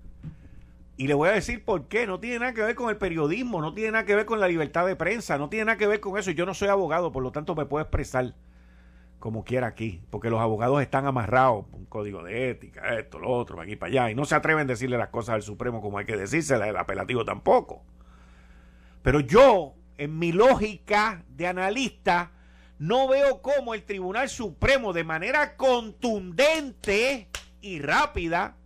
[1.02, 2.06] Y le voy a decir por qué.
[2.06, 4.48] No tiene nada que ver con el periodismo, no tiene nada que ver con la
[4.48, 6.30] libertad de prensa, no tiene nada que ver con eso.
[6.30, 8.36] Yo no soy abogado, por lo tanto me puedo expresar
[9.18, 13.60] como quiera aquí, porque los abogados están amarrados un código de ética, esto, lo otro,
[13.60, 16.06] aquí para allá, y no se atreven a decirle las cosas al Supremo como hay
[16.06, 17.82] que decírselas, el apelativo tampoco.
[19.02, 22.32] Pero yo, en mi lógica de analista,
[22.78, 27.28] no veo cómo el Tribunal Supremo de manera contundente
[27.60, 28.58] y rápida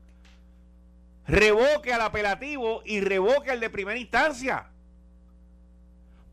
[1.27, 4.69] revoque al apelativo y revoque al de primera instancia.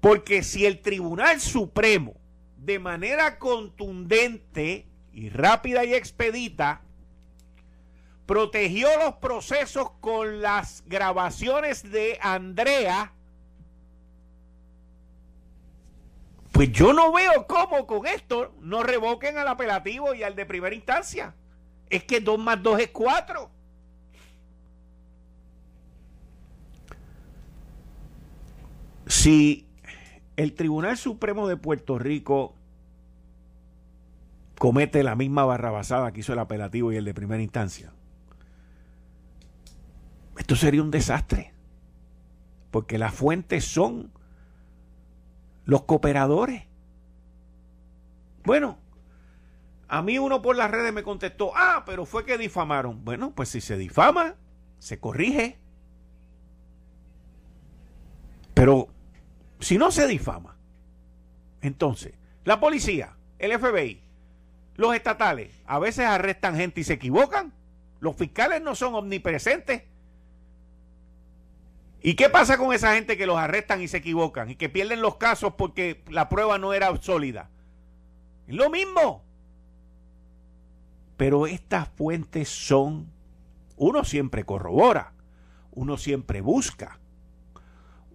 [0.00, 2.14] Porque si el Tribunal Supremo
[2.56, 6.82] de manera contundente y rápida y expedita
[8.26, 13.12] protegió los procesos con las grabaciones de Andrea,
[16.52, 20.74] Pues yo no veo cómo con esto no revoquen al apelativo y al de primera
[20.74, 21.34] instancia.
[21.88, 23.50] Es que 2 más 2 es 4.
[29.12, 29.68] Si
[30.36, 32.54] el Tribunal Supremo de Puerto Rico
[34.58, 37.92] comete la misma barrabasada que hizo el apelativo y el de primera instancia,
[40.38, 41.52] esto sería un desastre.
[42.70, 44.10] Porque las fuentes son
[45.66, 46.64] los cooperadores.
[48.44, 48.78] Bueno,
[49.88, 53.04] a mí uno por las redes me contestó, ah, pero fue que difamaron.
[53.04, 54.36] Bueno, pues si se difama,
[54.78, 55.58] se corrige.
[58.54, 58.88] Pero
[59.62, 60.56] si no se difama,
[61.60, 62.12] entonces,
[62.44, 64.00] la policía, el FBI,
[64.76, 67.52] los estatales, a veces arrestan gente y se equivocan.
[68.00, 69.84] Los fiscales no son omnipresentes.
[72.02, 75.02] ¿Y qué pasa con esa gente que los arrestan y se equivocan y que pierden
[75.02, 77.48] los casos porque la prueba no era sólida?
[78.48, 79.22] Es lo mismo.
[81.16, 83.12] Pero estas fuentes son,
[83.76, 85.12] uno siempre corrobora,
[85.70, 86.98] uno siempre busca,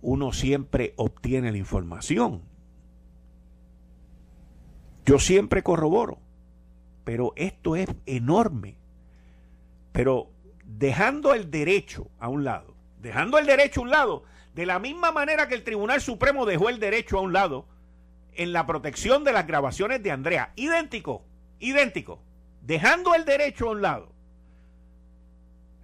[0.01, 2.41] uno siempre obtiene la información.
[5.05, 6.19] Yo siempre corroboro,
[7.03, 8.77] pero esto es enorme.
[9.93, 10.29] Pero
[10.65, 15.11] dejando el derecho a un lado, dejando el derecho a un lado, de la misma
[15.11, 17.67] manera que el Tribunal Supremo dejó el derecho a un lado
[18.33, 20.51] en la protección de las grabaciones de Andrea.
[20.55, 21.23] Idéntico,
[21.59, 22.21] idéntico.
[22.61, 24.11] Dejando el derecho a un lado.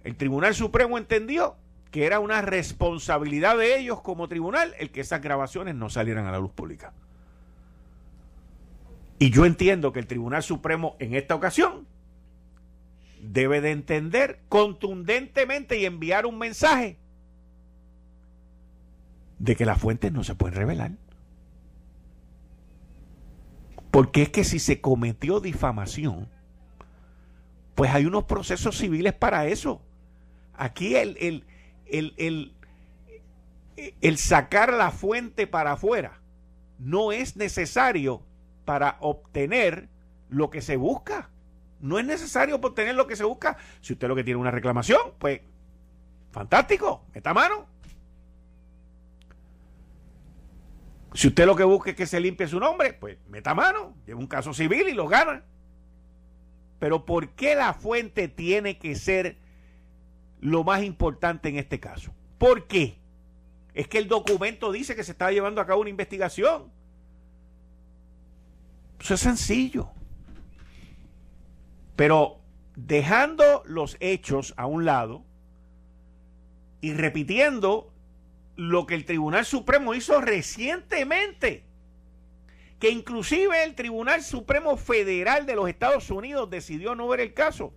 [0.02, 1.56] El Tribunal Supremo entendió
[1.94, 6.32] que era una responsabilidad de ellos como tribunal el que esas grabaciones no salieran a
[6.32, 6.92] la luz pública.
[9.20, 11.86] Y yo entiendo que el Tribunal Supremo en esta ocasión
[13.20, 16.98] debe de entender contundentemente y enviar un mensaje
[19.38, 20.90] de que las fuentes no se pueden revelar.
[23.92, 26.28] Porque es que si se cometió difamación,
[27.76, 29.80] pues hay unos procesos civiles para eso.
[30.54, 31.44] Aquí el, el,
[31.86, 32.14] el,
[33.76, 36.20] el, sacar la fuente para afuera
[36.78, 38.22] no es necesario
[38.64, 39.88] para obtener
[40.28, 41.30] lo que se busca.
[41.80, 43.56] No es necesario obtener lo que se busca.
[43.80, 45.40] Si usted lo que tiene una reclamación, pues
[46.30, 47.66] fantástico, meta mano.
[51.12, 54.18] Si usted lo que busca es que se limpie su nombre, pues meta mano, lleva
[54.18, 55.44] un caso civil y lo gana.
[56.80, 59.38] Pero ¿por qué la fuente tiene que ser
[60.44, 62.12] lo más importante en este caso?
[62.36, 62.98] ¿Por qué?
[63.72, 66.70] Es que el documento dice que se está llevando a cabo una investigación.
[69.00, 69.88] Eso es sencillo.
[71.96, 72.40] Pero
[72.76, 75.24] dejando los hechos a un lado
[76.82, 77.90] y repitiendo
[78.56, 81.64] lo que el Tribunal Supremo hizo recientemente,
[82.78, 87.72] que inclusive el Tribunal Supremo Federal de los Estados Unidos decidió no ver el caso,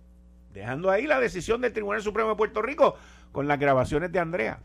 [0.58, 2.96] dejando ahí la decisión del Tribunal Supremo de Puerto Rico
[3.32, 4.60] con las grabaciones de Andrea.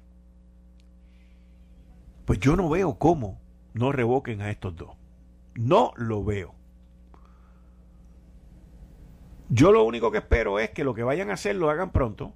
[2.26, 3.40] Pues yo no veo cómo
[3.74, 4.96] no revoquen a estos dos.
[5.56, 6.56] No lo veo.
[9.50, 12.34] Yo lo único que espero es que lo que vayan a hacer lo hagan pronto,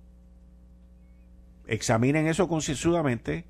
[1.66, 3.46] examinen eso concienzudamente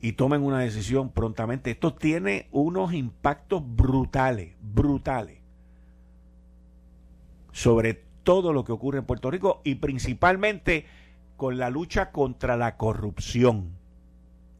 [0.00, 1.70] y tomen una decisión prontamente.
[1.70, 5.38] Esto tiene unos impactos brutales, brutales,
[7.52, 10.84] sobre todo lo que ocurre en Puerto Rico y principalmente
[11.38, 13.78] con la lucha contra la corrupción,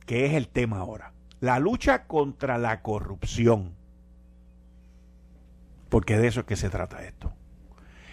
[0.06, 1.12] que es el tema ahora.
[1.40, 3.74] La lucha contra la corrupción.
[5.90, 7.34] Porque de eso es que se trata esto.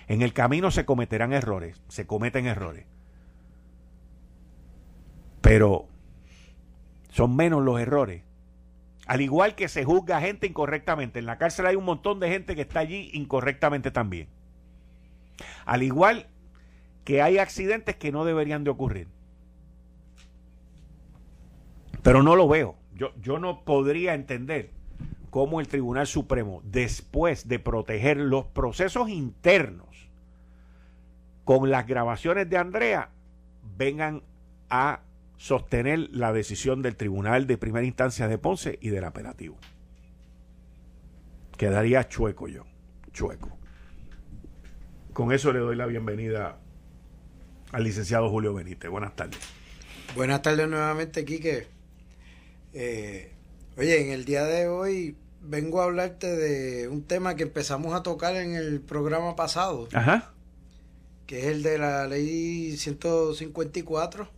[0.10, 2.86] En el camino se cometerán errores, se cometen errores.
[5.40, 5.88] Pero
[7.12, 8.24] son menos los errores
[9.08, 11.20] Al igual que se juzga gente incorrectamente.
[11.20, 14.35] En la cárcel hay un montón de gente que está allí incorrectamente también.
[15.66, 16.28] Al igual
[17.04, 19.08] que hay accidentes que no deberían de ocurrir.
[22.02, 22.76] Pero no lo veo.
[22.94, 24.72] Yo, yo no podría entender
[25.30, 30.10] cómo el Tribunal Supremo, después de proteger los procesos internos
[31.44, 33.10] con las grabaciones de Andrea,
[33.78, 34.24] vengan
[34.70, 35.02] a
[35.38, 39.58] sostener la decisión del Tribunal de Primera Instancia de Ponce y del apelativo.
[41.58, 42.66] Quedaría chueco yo,
[43.12, 43.58] chueco.
[45.16, 46.58] Con eso le doy la bienvenida
[47.72, 48.92] al licenciado Julio Benítez.
[48.92, 49.40] Buenas tardes.
[50.14, 51.68] Buenas tardes nuevamente, Quique.
[52.74, 53.32] Eh,
[53.78, 58.04] oye, en el día de hoy vengo a hablarte de un tema que empezamos a
[58.04, 59.88] tocar en el programa pasado.
[59.94, 60.34] Ajá.
[61.28, 64.30] Que es el de la ley 154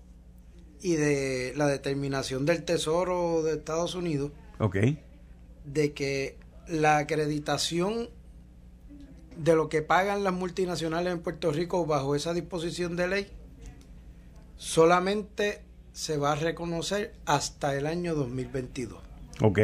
[0.84, 4.32] y de la determinación del Tesoro de Estados Unidos.
[4.60, 4.78] Ok.
[5.66, 8.10] De que la acreditación
[9.38, 13.28] de lo que pagan las multinacionales en Puerto Rico bajo esa disposición de ley
[14.58, 15.62] solamente
[15.94, 19.02] se va a reconocer hasta el año 2022.
[19.42, 19.60] Ok.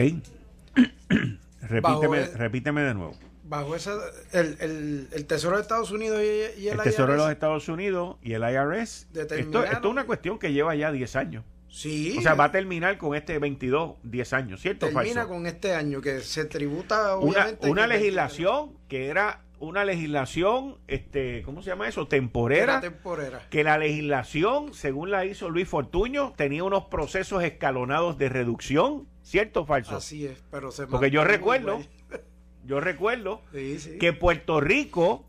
[1.61, 3.15] repíteme, repíteme de nuevo.
[3.43, 3.93] Bajo esa,
[4.31, 8.33] el, el, Tesoro de Estados Unidos y, el, el Tesoro de los Estados Unidos y
[8.33, 9.07] el IRS.
[9.13, 11.45] Esto, esto, es una cuestión que lleva ya 10 años.
[11.69, 12.15] Sí.
[12.17, 14.87] O sea, va a terminar con este 22, 10 años, ¿cierto?
[14.87, 17.65] Termina con este año que se tributa obviamente.
[17.69, 22.07] Una, una legislación que era una legislación, este, ¿cómo se llama eso?
[22.07, 22.81] Temporera.
[22.81, 23.47] temporera.
[23.49, 29.61] Que la legislación, según la hizo Luis Fortuño, tenía unos procesos escalonados de reducción, ¿cierto
[29.61, 29.95] o falso?
[29.95, 31.81] Así es, pero se Porque yo recuerdo,
[32.65, 35.25] yo recuerdo que Puerto Rico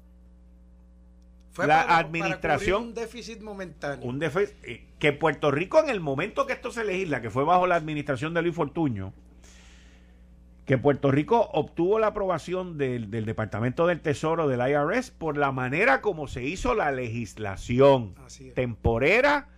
[1.52, 4.04] Fue la para, administración un déficit momentáneo.
[4.04, 7.44] Un déficit, eh, que Puerto Rico en el momento que esto se legisla, que fue
[7.44, 9.14] bajo la administración de Luis Fortuño,
[10.66, 16.00] que Puerto Rico obtuvo la aprobación del, Departamento del Tesoro del IRS por la manera
[16.00, 18.14] como se hizo la legislación
[18.54, 19.48] temporera,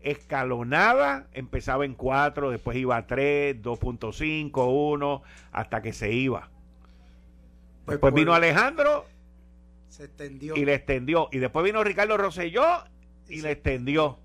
[0.00, 6.50] escalonada, empezaba en 4, después iba a 3, 2.5, 1, hasta que se iba.
[7.84, 9.04] Pues después vino Alejandro
[9.88, 10.56] se extendió.
[10.56, 11.28] y le extendió.
[11.30, 12.84] Y después vino Ricardo Rosselló
[13.28, 14.18] y, le extendió.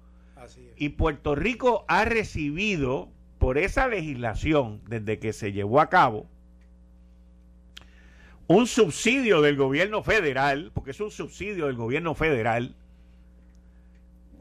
[0.75, 6.27] Y Puerto Rico ha recibido por esa legislación, desde que se llevó a cabo,
[8.51, 12.75] un subsidio del gobierno federal, porque es un subsidio del gobierno federal,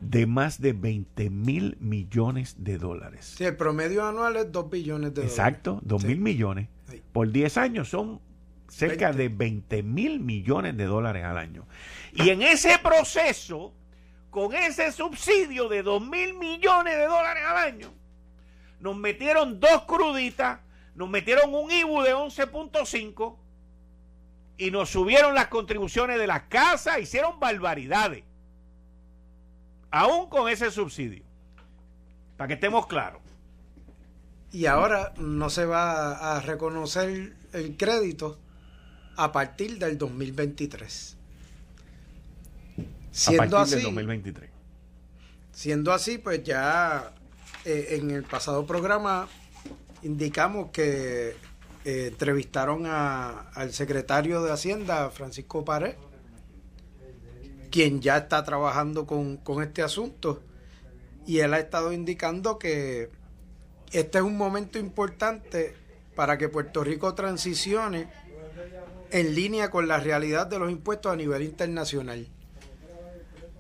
[0.01, 3.35] de más de 20 mil millones de dólares.
[3.37, 5.39] Sí, el promedio anual es 2 billones de dólares.
[5.39, 6.69] Exacto, 2 mil millones.
[7.13, 8.21] Por 10 años son
[8.69, 11.67] cerca de 20 mil millones de dólares al año.
[12.15, 13.75] Y en ese proceso,
[14.31, 17.93] con ese subsidio de 2 mil millones de dólares al año,
[18.81, 20.61] nos metieron dos cruditas,
[20.95, 23.37] nos metieron un IBU de 11.5
[24.61, 28.25] y nos subieron las contribuciones de las casas, hicieron barbaridades.
[29.91, 31.25] Aún con ese subsidio.
[32.37, 33.23] Para que estemos claros.
[34.53, 38.39] Y ahora no se va a reconocer el crédito
[39.17, 41.17] a partir del 2023.
[43.13, 44.51] Siendo a partir así, del 2023.
[45.53, 47.15] Siendo así, pues ya
[47.65, 49.27] eh, en el pasado programa
[50.03, 51.35] indicamos que
[51.85, 55.95] eh, entrevistaron al secretario de Hacienda, Francisco Pared,
[57.71, 60.43] quien ya está trabajando con, con este asunto,
[61.27, 63.11] y él ha estado indicando que
[63.93, 65.75] este es un momento importante
[66.15, 68.09] para que Puerto Rico transicione
[69.11, 72.29] en línea con la realidad de los impuestos a nivel internacional.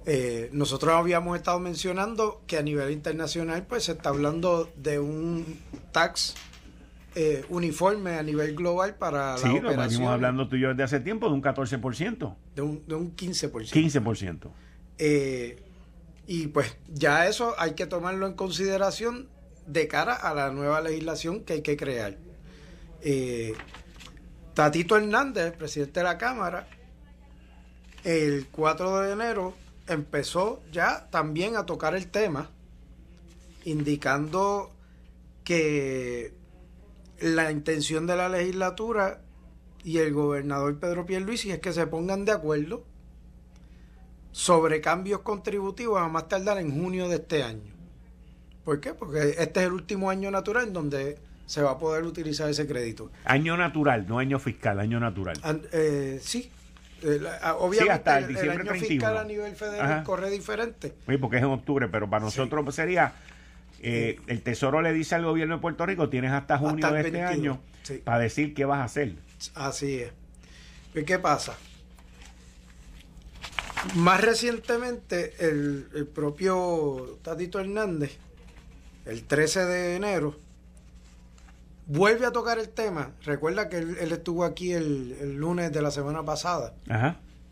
[0.07, 5.61] Eh, nosotros habíamos estado mencionando que a nivel internacional pues se está hablando de un
[5.93, 6.35] tax
[7.14, 9.88] eh, uniforme a nivel global para sí, la operación.
[9.88, 12.36] venimos hablando tú y yo desde hace tiempo de un 14%.
[12.54, 13.50] De un, de un 15%.
[13.50, 14.50] 15%.
[14.98, 15.62] Eh,
[16.26, 19.28] y pues ya eso hay que tomarlo en consideración
[19.66, 22.16] de cara a la nueva legislación que hay que crear.
[23.02, 23.54] Eh,
[24.54, 26.68] Tatito Hernández, presidente de la Cámara,
[28.04, 29.54] el 4 de enero
[29.88, 32.50] empezó ya también a tocar el tema,
[33.64, 34.70] indicando
[35.44, 36.32] que
[37.21, 39.21] la intención de la legislatura
[39.85, 42.85] y el gobernador Pedro Pierluisi es que se pongan de acuerdo
[44.33, 47.73] sobre cambios contributivos a más tardar en junio de este año.
[48.64, 48.95] ¿Por qué?
[48.95, 52.66] Porque este es el último año natural en donde se va a poder utilizar ese
[52.66, 53.11] crédito.
[53.25, 55.37] Año natural, no año fiscal, año natural.
[55.73, 56.51] Eh, sí,
[57.03, 57.21] eh,
[57.59, 60.95] obviamente el, año fiscal a nivel federal corre diferente.
[61.09, 63.14] Sí, porque es en octubre, pero para nosotros sería
[63.83, 67.22] Eh, el Tesoro le dice al gobierno de Puerto Rico, tienes hasta junio de este
[67.22, 67.61] año
[68.05, 69.16] para decir qué vas a hacer.
[69.55, 70.12] Así es.
[70.95, 71.57] ¿Y qué pasa?
[73.95, 78.18] Más recientemente, el, el propio Tatito Hernández,
[79.07, 80.37] el 13 de enero,
[81.91, 83.11] vuelve a tocar el tema.
[83.24, 86.74] Recuerda que él, estuvo aquí el, lunes de la semana pasada.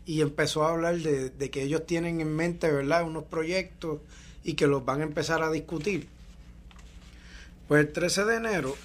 [0.05, 3.99] Y empezó a hablar de, que ellos tienen en mente, ¿verdad?, unos proyectos
[4.43, 6.07] y que los van a empezar a discutir.
[7.69, 8.75] Pues el 13 de enero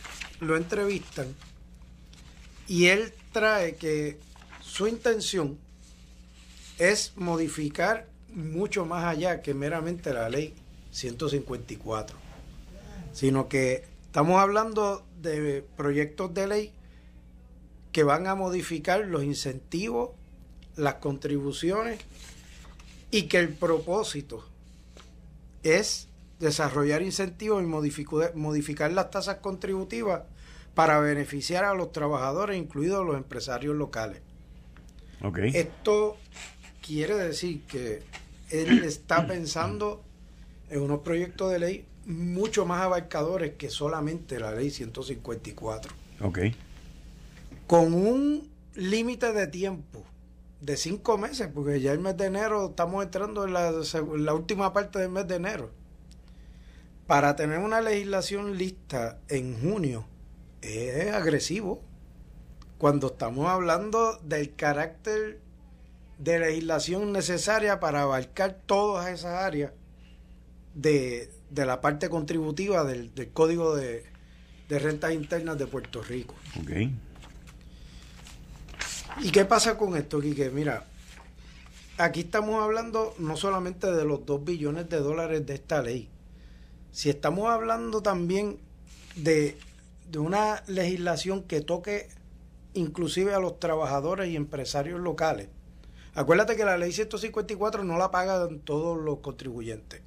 [0.41, 1.35] lo entrevistan
[2.69, 4.19] y él trae que
[4.61, 5.59] su intención
[6.77, 10.53] es modificar mucho más allá que meramente la ley
[10.91, 12.15] 154,
[13.15, 16.73] sino que estamos hablando de proyectos de ley
[17.91, 20.11] que van a modificar los incentivos,
[20.77, 22.01] las contribuciones
[23.11, 24.47] y que el propósito
[25.63, 26.09] es
[26.39, 30.23] desarrollar incentivos y modificar, las tasas contributivas
[30.75, 34.21] para beneficiar a los trabajadores, incluidos los empresarios locales.
[35.55, 36.17] Esto
[36.83, 38.03] quiere decir que
[38.51, 40.03] él está pensando
[40.71, 45.93] en unos proyectos de ley mucho más abarcadores que solamente la ley 154.
[46.21, 46.39] Ok.
[47.67, 50.05] Con un límite de tiempo
[50.61, 54.99] de cinco meses, porque ya el mes de enero estamos entrando en la, última parte
[54.99, 55.71] del mes de enero.
[57.07, 60.07] Para tener una legislación lista en junio
[60.63, 61.83] es agresivo.
[62.79, 65.41] Cuando estamos hablando del carácter
[66.19, 69.73] de legislación necesaria para abarcar todas esas áreas
[70.75, 74.05] de, de la parte contributiva del, Código de,
[74.69, 76.35] Rentas Internas de Puerto Rico.
[79.23, 80.51] ¿Y qué pasa con esto, Quique?
[80.51, 80.85] Mira,
[81.97, 86.11] aquí estamos hablando no solamente de los 2 billones de dólares de esta ley,
[86.95, 88.61] si estamos hablando también
[89.17, 89.59] de,
[90.09, 92.07] de una legislación que toque
[92.73, 95.49] inclusive a los trabajadores y empresarios locales.
[96.15, 100.03] Acuérdate que la ley 154 no la pagan todos los contribuyentes.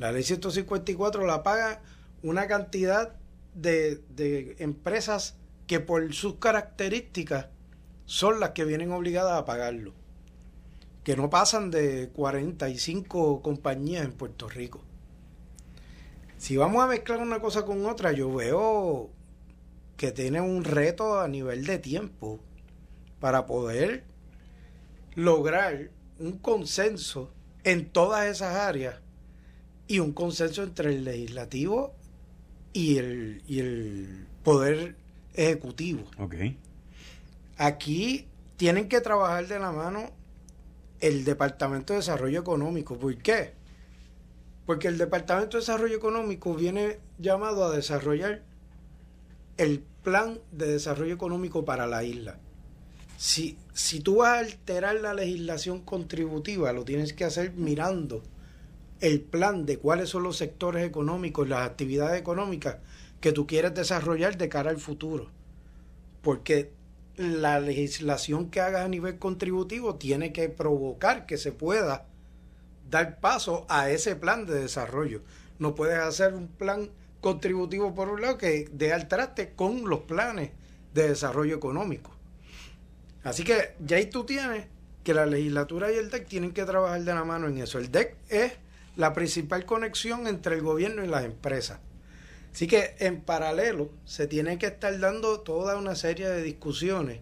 [0.00, 1.80] La ley 154 la paga
[2.24, 3.14] una cantidad
[3.54, 5.36] de, empresas
[5.68, 7.46] que por sus características
[8.06, 9.94] son las que vienen obligadas a pagarlo.
[11.04, 14.82] Que no pasan de 45 compañías en Puerto Rico.
[16.42, 19.10] Si vamos a mezclar una cosa con otra, yo veo
[19.96, 22.40] que tiene un reto a nivel de tiempo
[23.20, 24.02] para poder
[25.14, 27.32] lograr un consenso
[27.62, 28.96] en todas esas áreas
[29.86, 31.94] y un consenso entre el legislativo
[32.72, 34.96] y el, y el poder
[35.34, 36.02] ejecutivo.
[36.18, 36.58] Okay.
[37.56, 38.26] Aquí
[38.56, 40.10] tienen que trabajar de la mano
[40.98, 42.98] el Departamento de Desarrollo Económico.
[42.98, 43.61] ¿Por qué?
[44.66, 48.42] Porque el Departamento de Desarrollo Económico viene llamado a desarrollar
[49.56, 52.38] el plan de desarrollo económico para la isla.
[53.16, 58.22] Si, si tú vas a alterar la legislación contributiva, lo tienes que hacer mirando
[59.00, 62.78] el plan de cuáles son los sectores económicos, las actividades económicas
[63.20, 65.30] que tú quieres desarrollar de cara al futuro.
[66.22, 66.72] Porque
[67.16, 72.06] la legislación que hagas a nivel contributivo tiene que provocar que se pueda
[72.92, 75.22] dar paso a ese plan de desarrollo.
[75.58, 76.90] No puedes hacer un plan
[77.22, 80.50] contributivo por un lado que dé al traste con los planes
[80.92, 82.12] de desarrollo económico.
[83.24, 84.66] Así que ya ahí tú tienes
[85.04, 87.78] que la legislatura y el DEC tienen que trabajar de la mano en eso.
[87.78, 88.52] El DEC es
[88.96, 91.80] la principal conexión entre el gobierno y las empresas.
[92.52, 97.20] Así que en paralelo se tiene que estar dando toda una serie de discusiones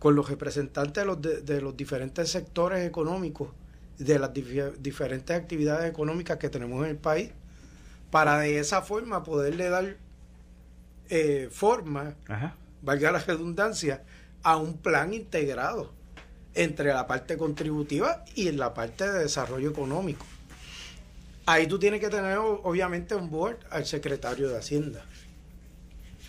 [0.00, 3.50] con los representantes de los, de, los diferentes sectores económicos,
[3.98, 4.30] de las
[4.78, 7.30] diferentes actividades económicas que tenemos en el país,
[8.10, 9.96] para de esa forma poderle dar
[11.10, 12.14] eh, forma,
[12.82, 14.02] valga la redundancia,
[14.42, 15.92] a un plan integrado
[16.54, 20.24] entre la parte contributiva y la parte de desarrollo económico.
[21.46, 25.04] Ahí tú tienes que tener, obviamente, un board al secretario de Hacienda.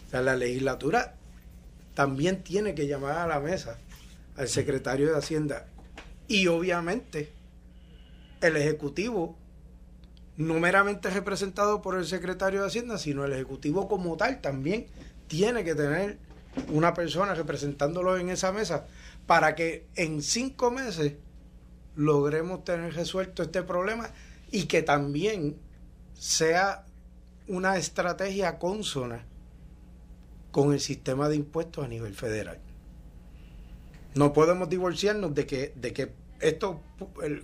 [0.08, 1.16] O sea, la legislatura
[1.94, 3.78] también tiene que llamar a la mesa
[4.38, 5.68] al secretario de Hacienda.
[6.28, 7.30] Y obviamente,
[8.42, 9.38] el Ejecutivo,
[10.38, 14.88] no meramente representado por el secretario de Hacienda, sino el Ejecutivo como tal, también
[15.28, 16.18] tiene que tener
[16.70, 18.88] una persona representándolo en esa mesa
[19.28, 21.14] para que en cinco meses
[21.96, 24.10] logremos tener resuelto este problema
[24.52, 25.58] y que también
[26.14, 26.86] sea
[27.48, 29.26] una estrategia consona
[30.52, 32.60] con el sistema de impuestos a nivel federal.
[34.16, 36.82] No podemos divorciarnos de que, de que esto,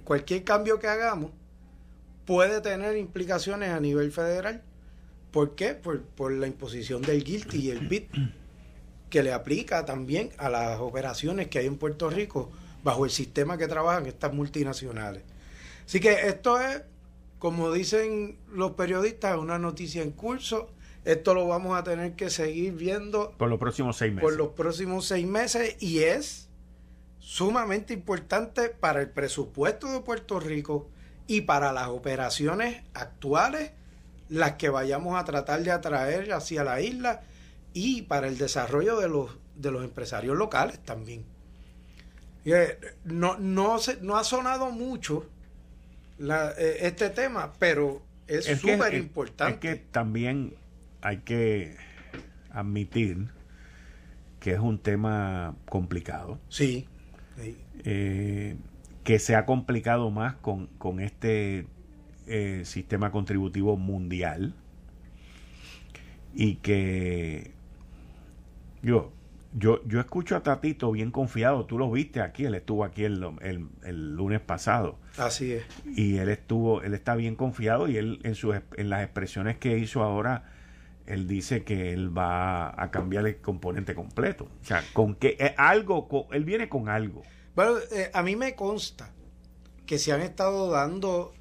[0.04, 1.32] cualquier cambio que hagamos
[2.26, 4.64] puede tener implicaciones a nivel federal
[5.36, 5.74] ¿Por qué?
[5.74, 8.10] Por, por la imposición del guilty y el BIT
[9.10, 12.54] que le aplica también a las operaciones que hay en Puerto Rico
[12.86, 15.24] bajo el sistema que trabajan estas multinacionales.
[15.86, 16.84] Así que esto es,
[17.38, 20.70] como dicen los periodistas, una noticia en curso.
[21.04, 24.24] Esto lo vamos a tener que seguir viendo por los próximos seis meses.
[24.24, 26.45] Por los próximos seis meses y es
[27.26, 30.88] sumamente importante para el presupuesto de Puerto Rico
[31.26, 33.72] y para las operaciones actuales,
[34.30, 37.24] las que vayamos a tratar de atraer hacia la isla
[37.74, 41.26] y para el desarrollo de los, de los empresarios locales también.
[42.46, 45.26] Eh, no, no, se, no ha sonado mucho
[46.20, 49.72] eh, este tema, pero es súper importante.
[49.72, 50.54] Es que también
[51.02, 51.76] hay que
[52.52, 53.30] admitir
[54.40, 56.40] que es un tema complicado.
[56.50, 56.88] Sí.
[57.84, 58.56] Eh,
[59.04, 61.68] que se ha complicado más con, con este
[62.64, 64.56] sistema contributivo mundial
[66.36, 67.52] y que
[68.84, 69.12] yo,
[69.54, 73.26] yo, yo escucho a Tatito bien confiado, tú lo viste aquí, él estuvo aquí el,
[73.42, 75.00] el, lunes pasado.
[75.18, 75.64] Así es.
[75.86, 79.78] Y él estuvo, él está bien confiado y él en, su, en las expresiones que
[79.78, 80.44] hizo ahora,
[81.08, 84.48] él dice que él va a cambiar el componente completo.
[84.62, 87.24] O sea, con que eh, algo, él viene con algo.
[87.56, 89.12] Bueno, eh, a mí me consta
[89.86, 91.34] que se han estado dando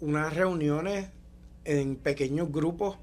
[0.00, 1.10] unas reuniones
[1.64, 2.98] en pequeños grupos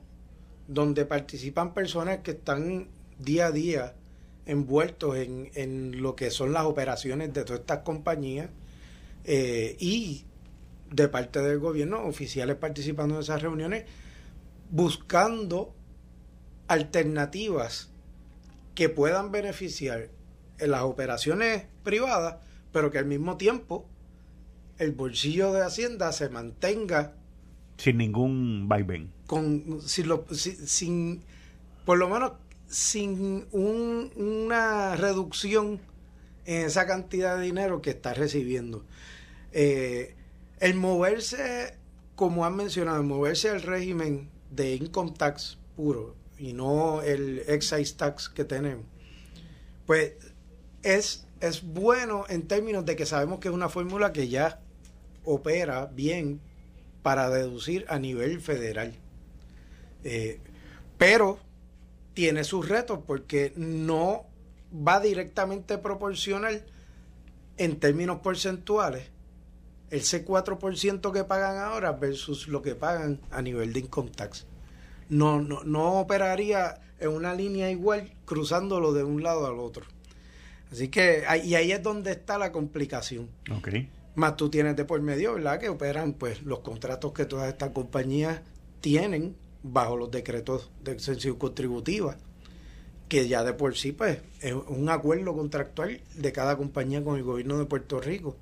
[0.67, 2.89] donde participan personas que están
[3.19, 3.93] día a día
[4.45, 8.49] envueltos en, en lo que son las operaciones de todas estas compañías
[9.25, 10.23] eh, y
[10.89, 13.83] de parte del gobierno, oficiales participando en esas reuniones,
[14.69, 15.75] buscando
[16.67, 17.91] alternativas
[18.75, 20.09] que puedan beneficiar
[20.59, 22.37] en las operaciones privadas,
[22.71, 23.87] pero que al mismo tiempo
[24.77, 27.13] el bolsillo de Hacienda se mantenga
[27.77, 29.11] sin ningún vaivén.
[29.27, 31.23] Con, sin, sin,
[31.85, 32.33] por lo menos
[32.67, 35.79] sin una reducción
[36.45, 38.83] en esa cantidad de dinero que está recibiendo.
[39.51, 40.15] Eh,
[40.59, 41.77] el moverse,
[42.15, 47.95] como han mencionado, el moverse al régimen de income tax puro y no el excise
[47.95, 48.85] tax que tenemos,
[49.85, 50.13] pues
[50.83, 54.59] es, es bueno en términos de que sabemos que es una fórmula que ya
[55.23, 56.39] opera bien
[57.01, 58.93] para deducir a nivel federal.
[60.03, 60.39] Eh,
[60.97, 61.39] pero
[62.13, 64.25] tiene sus retos porque no
[64.73, 66.65] va directamente proporcional
[67.57, 69.09] en términos porcentuales
[69.89, 74.45] ese 4% que pagan ahora versus lo que pagan a nivel de income tax.
[75.09, 79.85] No, no, no operaría en una línea igual cruzándolo de un lado al otro.
[80.71, 83.29] Así que, y ahí es donde está la complicación.
[83.59, 83.89] Okay.
[84.15, 85.59] Más tú tienes de por medio, ¿verdad?
[85.59, 88.41] Que operan pues los contratos que todas estas compañías
[88.81, 92.17] tienen bajo los decretos de exención contributiva,
[93.07, 97.23] que ya de por sí pues, es un acuerdo contractual de cada compañía con el
[97.23, 98.35] gobierno de Puerto Rico.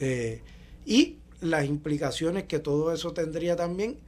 [0.00, 0.40] Eh,
[0.84, 3.98] y las implicaciones que todo eso tendría también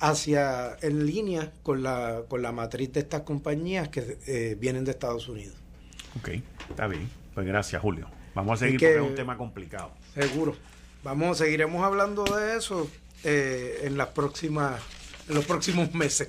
[0.00, 4.92] hacia en línea con la, con la matriz de estas compañías que eh, vienen de
[4.92, 5.56] Estados Unidos.
[6.18, 6.30] Ok,
[6.70, 7.08] está bien.
[7.34, 8.08] Pues gracias, Julio.
[8.34, 9.92] Vamos a seguir porque es un tema complicado.
[10.14, 10.56] Seguro.
[11.02, 12.90] Vamos, seguiremos hablando de eso
[13.24, 14.80] eh, en las próximas
[15.28, 16.28] en los próximos meses.